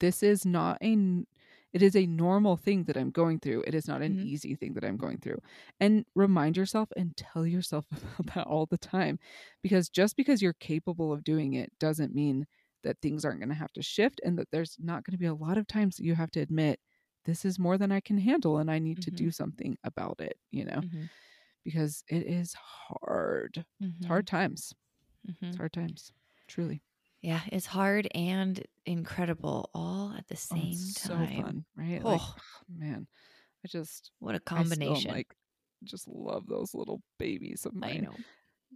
this 0.00 0.22
is 0.22 0.46
not 0.46 0.78
a 0.82 1.24
it 1.72 1.82
is 1.82 1.96
a 1.96 2.06
normal 2.06 2.56
thing 2.56 2.84
that 2.84 2.96
I'm 2.96 3.10
going 3.10 3.40
through. 3.40 3.62
It 3.66 3.74
is 3.74 3.86
not 3.88 4.02
an 4.02 4.16
Mhm. 4.16 4.22
easy 4.22 4.54
thing 4.54 4.74
that 4.74 4.84
I'm 4.84 4.96
going 4.96 5.18
through. 5.18 5.38
And 5.80 6.04
remind 6.14 6.56
yourself 6.56 6.88
and 6.96 7.16
tell 7.16 7.46
yourself 7.46 7.86
about 8.18 8.34
that 8.34 8.46
all 8.46 8.66
the 8.66 8.78
time 8.78 9.18
because 9.62 9.88
just 9.88 10.16
because 10.16 10.42
you're 10.42 10.54
capable 10.54 11.12
of 11.12 11.24
doing 11.24 11.54
it 11.54 11.72
doesn't 11.78 12.14
mean 12.14 12.46
that 12.84 12.98
things 13.02 13.24
aren't 13.24 13.40
going 13.40 13.48
to 13.50 13.54
have 13.54 13.72
to 13.74 13.82
shift 13.82 14.20
and 14.24 14.38
that 14.38 14.48
there's 14.52 14.76
not 14.78 15.04
going 15.04 15.12
to 15.12 15.18
be 15.18 15.26
a 15.26 15.34
lot 15.34 15.58
of 15.58 15.66
times 15.66 15.96
that 15.96 16.04
you 16.04 16.14
have 16.14 16.30
to 16.32 16.40
admit 16.40 16.80
this 17.24 17.44
is 17.44 17.58
more 17.58 17.76
than 17.76 17.92
I 17.92 18.00
can 18.00 18.18
handle 18.18 18.58
and 18.58 18.70
I 18.70 18.78
need 18.78 19.00
to 19.02 19.10
Mhm. 19.10 19.10
do 19.10 19.30
something 19.30 19.76
about 19.84 20.20
it, 20.20 20.38
you 20.50 20.64
know, 20.64 20.82
Mhm. 20.82 21.08
because 21.64 22.04
it 22.08 22.24
is 22.26 22.54
hard. 22.54 23.64
It's 23.98 24.06
Mhm. 24.06 24.08
hard 24.08 24.26
times. 24.26 24.74
It's 25.48 25.56
hard 25.56 25.72
times. 25.72 26.12
Truly. 26.48 26.82
Yeah, 27.20 27.40
it's 27.50 27.66
hard 27.66 28.08
and 28.14 28.64
incredible 28.86 29.70
all 29.74 30.14
at 30.16 30.28
the 30.28 30.36
Oh, 30.50 30.54
same 30.54 30.70
it's 30.70 31.00
so 31.02 31.08
time. 31.16 31.36
fun, 31.36 31.64
right? 31.76 32.04
Like, 32.04 32.20
Oh, 32.20 32.34
man, 32.68 33.06
I 33.64 33.68
just 33.68 34.12
what 34.20 34.34
a 34.34 34.38
I 34.38 34.64
still 34.64 34.94
combination. 34.94 35.10
like 35.10 35.34
just 35.84 36.08
love 36.08 36.46
those 36.46 36.74
little 36.74 37.02
babies 37.18 37.66
of 37.66 37.74
mine. 37.74 37.90
I 37.90 37.98
know. 37.98 38.16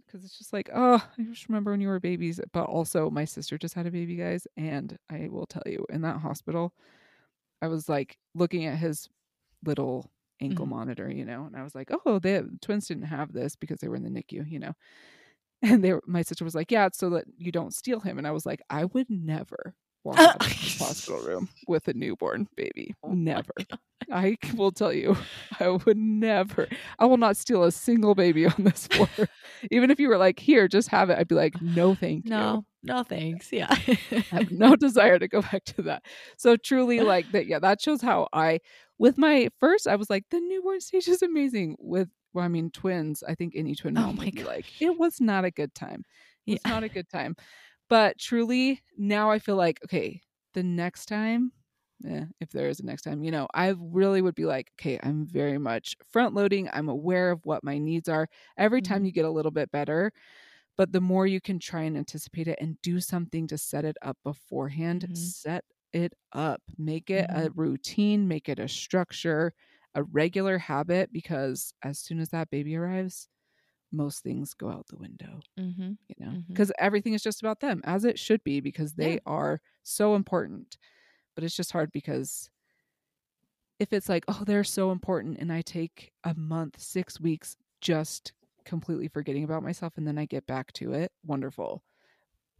because 0.05 0.25
it's 0.25 0.37
just 0.37 0.53
like, 0.53 0.69
oh, 0.73 1.05
I 1.17 1.23
just 1.23 1.47
remember 1.49 1.71
when 1.71 1.81
you 1.81 1.87
were 1.87 1.99
babies. 1.99 2.39
But 2.51 2.65
also, 2.65 3.09
my 3.09 3.25
sister 3.25 3.57
just 3.57 3.75
had 3.75 3.85
a 3.87 3.91
baby, 3.91 4.15
guys, 4.15 4.45
and 4.57 4.97
I 5.09 5.29
will 5.29 5.45
tell 5.45 5.63
you, 5.65 5.85
in 5.89 6.01
that 6.01 6.19
hospital, 6.19 6.73
I 7.61 7.67
was 7.67 7.87
like 7.89 8.17
looking 8.35 8.65
at 8.65 8.77
his 8.77 9.09
little 9.65 10.11
ankle 10.41 10.65
Mhm. 10.65 10.69
monitor, 10.69 11.09
you 11.11 11.25
know, 11.25 11.45
and 11.45 11.55
I 11.55 11.63
was 11.63 11.75
like, 11.75 11.89
oh, 12.05 12.19
the 12.19 12.49
twins 12.61 12.87
didn't 12.87 13.03
have 13.03 13.31
this 13.33 13.55
because 13.55 13.79
they 13.79 13.87
were 13.87 13.95
in 13.95 14.03
the 14.03 14.09
NICU, 14.09 14.49
you 14.49 14.59
know. 14.59 14.73
And 15.63 15.83
they, 15.83 15.93
were- 15.93 16.03
my 16.05 16.21
sister 16.21 16.43
was 16.43 16.53
like, 16.55 16.71
yeah, 16.71 16.85
it's 16.87 16.97
so 16.99 17.09
that 17.11 17.23
you 17.37 17.51
don't 17.51 17.73
steal 17.73 18.01
him. 18.01 18.17
And 18.17 18.27
I 18.27 18.31
was 18.31 18.45
like, 18.45 18.61
I 18.69 18.85
would 18.85 19.07
never 19.09 19.73
walk 20.03 20.19
out 20.19 20.41
of 20.41 20.49
this 20.49 20.77
hospital 20.77 21.21
room 21.25 21.47
with 21.67 21.87
a 21.87 21.93
newborn 21.93 22.47
baby. 22.57 22.93
Oh 23.03 23.13
Never. 23.13 23.53
I 24.11 24.35
will 24.55 24.73
tell 24.73 24.91
you, 24.91 25.15
I 25.61 25.69
would 25.69 25.95
never. 25.97 26.67
I 26.99 27.05
will 27.05 27.15
not 27.15 27.37
steal 27.37 27.63
a 27.63 27.71
single 27.71 28.13
baby 28.15 28.45
on 28.45 28.55
this 28.59 28.85
floor. 28.91 29.07
Even 29.71 29.89
if 29.89 29.99
you 30.01 30.09
were 30.09 30.17
like, 30.17 30.39
here, 30.39 30.67
just 30.67 30.89
have 30.89 31.09
it, 31.09 31.17
I'd 31.17 31.29
be 31.29 31.35
like, 31.35 31.61
no, 31.61 31.95
thank 31.95 32.25
you. 32.25 32.31
No, 32.31 32.65
no 32.83 33.03
thanks. 33.03 33.53
Yeah. 33.53 33.67
I 33.71 34.25
have 34.31 34.51
no 34.51 34.75
desire 34.75 35.17
to 35.19 35.29
go 35.29 35.41
back 35.41 35.63
to 35.65 35.83
that. 35.83 36.03
So 36.35 36.57
truly, 36.57 36.99
like 36.99 37.31
that. 37.31 37.47
Yeah, 37.47 37.59
that 37.59 37.81
shows 37.81 38.01
how 38.01 38.27
I, 38.33 38.59
with 38.99 39.17
my 39.17 39.47
first, 39.61 39.87
I 39.87 39.95
was 39.95 40.09
like, 40.09 40.25
the 40.31 40.41
newborn 40.41 40.81
stage 40.81 41.07
is 41.07 41.21
amazing. 41.21 41.77
With, 41.79 42.09
well, 42.33 42.45
I 42.45 42.47
mean, 42.47 42.71
twins. 42.71 43.23
I 43.23 43.35
think 43.35 43.53
any 43.55 43.75
twin 43.75 43.95
Oh 43.95 44.11
mom 44.11 44.17
my 44.17 44.25
would 44.25 44.31
be 44.31 44.43
like, 44.43 44.73
it 44.79 44.97
was 44.97 45.21
not 45.21 45.45
a 45.45 45.51
good 45.51 45.73
time. 45.75 46.03
It's 46.47 46.65
Yeah. 46.65 46.69
not 46.69 46.83
a 46.83 46.89
good 46.89 47.09
time. 47.09 47.35
But 47.89 48.19
truly, 48.19 48.81
now 48.97 49.31
I 49.31 49.39
feel 49.39 49.55
like, 49.57 49.79
okay, 49.85 50.21
the 50.53 50.63
next 50.63 51.07
time, 51.07 51.53
eh, 52.07 52.25
if 52.41 52.51
there 52.51 52.69
is 52.69 52.79
a 52.81 52.85
next 52.85 53.03
time, 53.03 53.23
you 53.23 53.31
know, 53.31 53.47
I 53.53 53.75
really 53.79 54.21
would 54.21 54.35
be 54.35 54.45
like, 54.45 54.71
okay, 54.79 54.99
I'm 55.03 55.25
very 55.27 55.57
much 55.59 55.95
front 56.05 56.35
loading. 56.35 56.69
I'm 56.73 56.89
aware 56.89 57.31
of 57.31 57.45
what 57.45 57.63
my 57.63 57.77
needs 57.79 58.09
are. 58.09 58.27
Every 58.57 58.81
time 58.81 59.03
Mhm. 59.03 59.07
you 59.07 59.11
get 59.13 59.25
a 59.25 59.31
little 59.31 59.51
bit 59.51 59.71
better, 59.71 60.11
but 60.77 60.91
the 60.91 61.01
more 61.01 61.27
you 61.27 61.39
can 61.41 61.59
try 61.59 61.81
and 61.83 61.97
anticipate 61.97 62.47
it 62.47 62.57
and 62.61 62.81
do 62.81 62.99
something 62.99 63.47
to 63.47 63.57
set 63.57 63.85
it 63.85 63.97
up 64.01 64.17
beforehand, 64.23 65.07
Mhm. 65.07 65.33
set 65.33 65.65
it 65.93 66.13
up, 66.33 66.61
make 66.77 67.09
it 67.09 67.27
a 67.29 67.51
routine, 67.51 68.27
make 68.27 68.49
it 68.49 68.59
a 68.59 68.67
structure. 68.67 69.53
A 69.95 70.03
regular 70.03 70.57
habit 70.57 71.11
because 71.13 71.73
as 71.83 71.99
soon 71.99 72.19
as 72.19 72.29
that 72.29 72.49
baby 72.49 72.75
arrives, 72.75 73.29
most 73.91 74.23
things 74.23 74.53
go 74.53 74.69
out 74.71 74.87
the 74.87 74.97
window, 74.97 75.41
Mm-hmm. 75.59 75.93
you 76.07 76.25
know, 76.25 76.37
because 76.53 76.71
everything 76.79 77.13
is 77.13 77.23
just 77.23 77.41
about 77.41 77.61
them, 77.61 77.81
as 77.85 78.05
it 78.05 78.19
should 78.19 78.43
be, 78.43 78.61
because 78.61 78.95
they 78.95 79.13
Yeah. 79.13 79.19
are 79.25 79.61
so 79.83 80.15
important. 80.15 80.77
But 81.35 81.43
it's 81.45 81.55
just 81.55 81.71
hard 81.73 81.91
because 81.91 82.49
if 83.79 83.91
it's 83.93 84.09
like, 84.09 84.25
oh, 84.27 84.43
they're 84.45 84.63
so 84.63 84.91
important, 84.91 85.37
and 85.39 85.51
I 85.51 85.61
take 85.61 86.11
a 86.23 86.33
month, 86.35 86.79
six 86.79 87.19
weeks 87.19 87.57
just 87.81 88.33
completely 88.65 89.07
forgetting 89.07 89.43
about 89.43 89.63
myself, 89.63 89.97
and 89.97 90.07
then 90.07 90.17
I 90.17 90.25
get 90.25 90.45
back 90.47 90.71
to 90.73 90.93
it, 90.93 91.11
wonderful. 91.23 91.83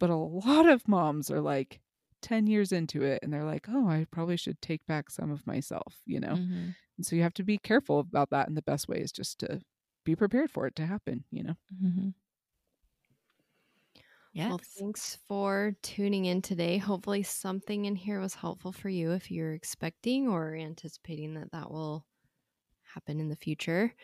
But 0.00 0.10
a 0.10 0.16
lot 0.16 0.68
of 0.68 0.88
moms 0.88 1.30
are 1.30 1.40
like 1.40 1.80
10 2.22 2.46
years 2.46 2.72
into 2.72 3.02
it, 3.04 3.20
and 3.22 3.32
they're 3.32 3.44
like, 3.44 3.68
oh, 3.70 3.88
I 3.88 4.06
probably 4.10 4.36
should 4.38 4.60
take 4.62 4.86
back 4.86 5.10
some 5.10 5.30
of 5.32 5.46
myself, 5.46 6.02
you 6.06 6.20
know? 6.20 6.38
Mm-hmm. 6.38 6.70
And 6.96 7.06
so 7.06 7.16
you 7.16 7.22
have 7.22 7.34
to 7.34 7.42
be 7.44 7.58
careful 7.58 7.98
about 8.00 8.30
that. 8.30 8.48
And 8.48 8.56
the 8.56 8.62
best 8.62 8.88
way 8.88 8.98
is 8.98 9.12
just 9.12 9.38
to 9.40 9.60
be 10.04 10.16
prepared 10.16 10.50
for 10.50 10.66
it 10.66 10.76
to 10.76 10.86
happen, 10.86 11.24
you 11.30 11.42
know? 11.42 11.54
Mm-hmm. 11.82 12.10
Yes. 14.32 14.50
Well, 14.50 14.60
thanks 14.78 15.16
for 15.26 15.76
tuning 15.82 16.26
in 16.26 16.42
today. 16.42 16.76
Hopefully, 16.78 17.22
something 17.22 17.86
in 17.86 17.96
here 17.96 18.20
was 18.20 18.34
helpful 18.34 18.72
for 18.72 18.88
you 18.90 19.12
if 19.12 19.30
you're 19.30 19.54
expecting 19.54 20.28
or 20.28 20.54
anticipating 20.54 21.34
that 21.34 21.50
that 21.52 21.70
will 21.70 22.04
happen 22.82 23.20
in 23.20 23.28
the 23.30 23.36
future. 23.36 23.94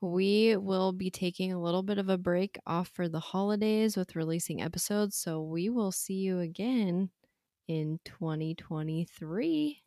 We 0.00 0.56
will 0.56 0.92
be 0.92 1.10
taking 1.10 1.52
a 1.52 1.62
little 1.62 1.82
bit 1.82 1.98
of 1.98 2.08
a 2.10 2.18
break 2.18 2.58
off 2.66 2.88
for 2.88 3.08
the 3.08 3.20
holidays 3.20 3.96
with 3.96 4.16
releasing 4.16 4.62
episodes. 4.62 5.16
So, 5.16 5.42
we 5.42 5.70
will 5.70 5.92
see 5.92 6.16
you 6.16 6.40
again 6.40 7.10
in 7.68 8.00
2023. 8.04 9.82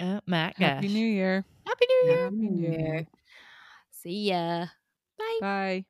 oh 0.00 0.20
my 0.26 0.52
gosh. 0.58 0.84
Happy 0.84 0.88
New 0.88 1.06
Year. 1.06 1.44
Happy 1.74 1.86
New 1.88 2.10
Year. 2.10 2.22
Happy 2.22 2.36
New 2.36 2.62
Year. 2.62 3.06
See 3.90 4.30
ya. 4.30 4.66
Bye. 5.18 5.38
Bye. 5.40 5.84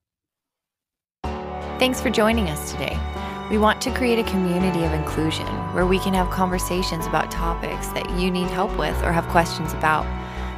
Thanks 1.78 2.00
for 2.00 2.08
joining 2.08 2.48
us 2.48 2.72
today. 2.72 2.98
We 3.50 3.58
want 3.58 3.82
to 3.82 3.90
create 3.90 4.18
a 4.18 4.30
community 4.30 4.84
of 4.84 4.94
inclusion 4.94 5.46
where 5.74 5.84
we 5.84 5.98
can 5.98 6.14
have 6.14 6.30
conversations 6.30 7.06
about 7.06 7.30
topics 7.30 7.88
that 7.88 8.08
you 8.18 8.30
need 8.30 8.48
help 8.48 8.74
with 8.78 8.96
or 9.02 9.12
have 9.12 9.28
questions 9.28 9.74
about. 9.74 10.06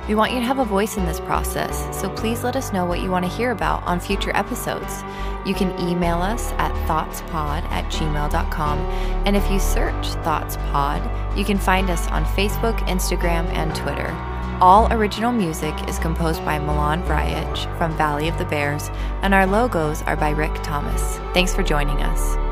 We 0.08 0.14
want 0.14 0.32
you 0.32 0.38
to 0.38 0.46
have 0.46 0.60
a 0.60 0.64
voice 0.64 0.96
in 0.96 1.04
this 1.04 1.18
process, 1.18 1.88
so 1.98 2.08
please 2.10 2.44
let 2.44 2.54
us 2.54 2.72
know 2.72 2.84
what 2.84 3.00
you 3.00 3.10
want 3.10 3.24
to 3.24 3.30
hear 3.30 3.50
about 3.50 3.82
on 3.82 3.98
future 3.98 4.30
episodes. 4.36 5.02
You 5.44 5.54
can 5.54 5.76
email 5.80 6.18
us 6.18 6.52
at 6.58 6.70
thoughtspod 6.86 7.64
at 7.72 7.90
gmail.com, 7.90 8.78
and 9.26 9.34
if 9.34 9.50
you 9.50 9.58
search 9.58 10.06
ThoughtsPod, 10.22 11.36
you 11.36 11.44
can 11.44 11.58
find 11.58 11.90
us 11.90 12.06
on 12.08 12.24
Facebook, 12.24 12.78
Instagram, 12.86 13.46
and 13.46 13.74
Twitter. 13.74 14.14
All 14.60 14.90
original 14.90 15.32
music 15.32 15.74
is 15.86 15.98
composed 15.98 16.42
by 16.42 16.58
Milan 16.58 17.02
Vrajec 17.02 17.76
from 17.76 17.94
Valley 17.98 18.26
of 18.28 18.38
the 18.38 18.46
Bears, 18.46 18.88
and 19.20 19.34
our 19.34 19.46
logos 19.46 20.00
are 20.04 20.16
by 20.16 20.30
Rick 20.30 20.54
Thomas. 20.62 21.18
Thanks 21.34 21.54
for 21.54 21.62
joining 21.62 22.00
us. 22.00 22.45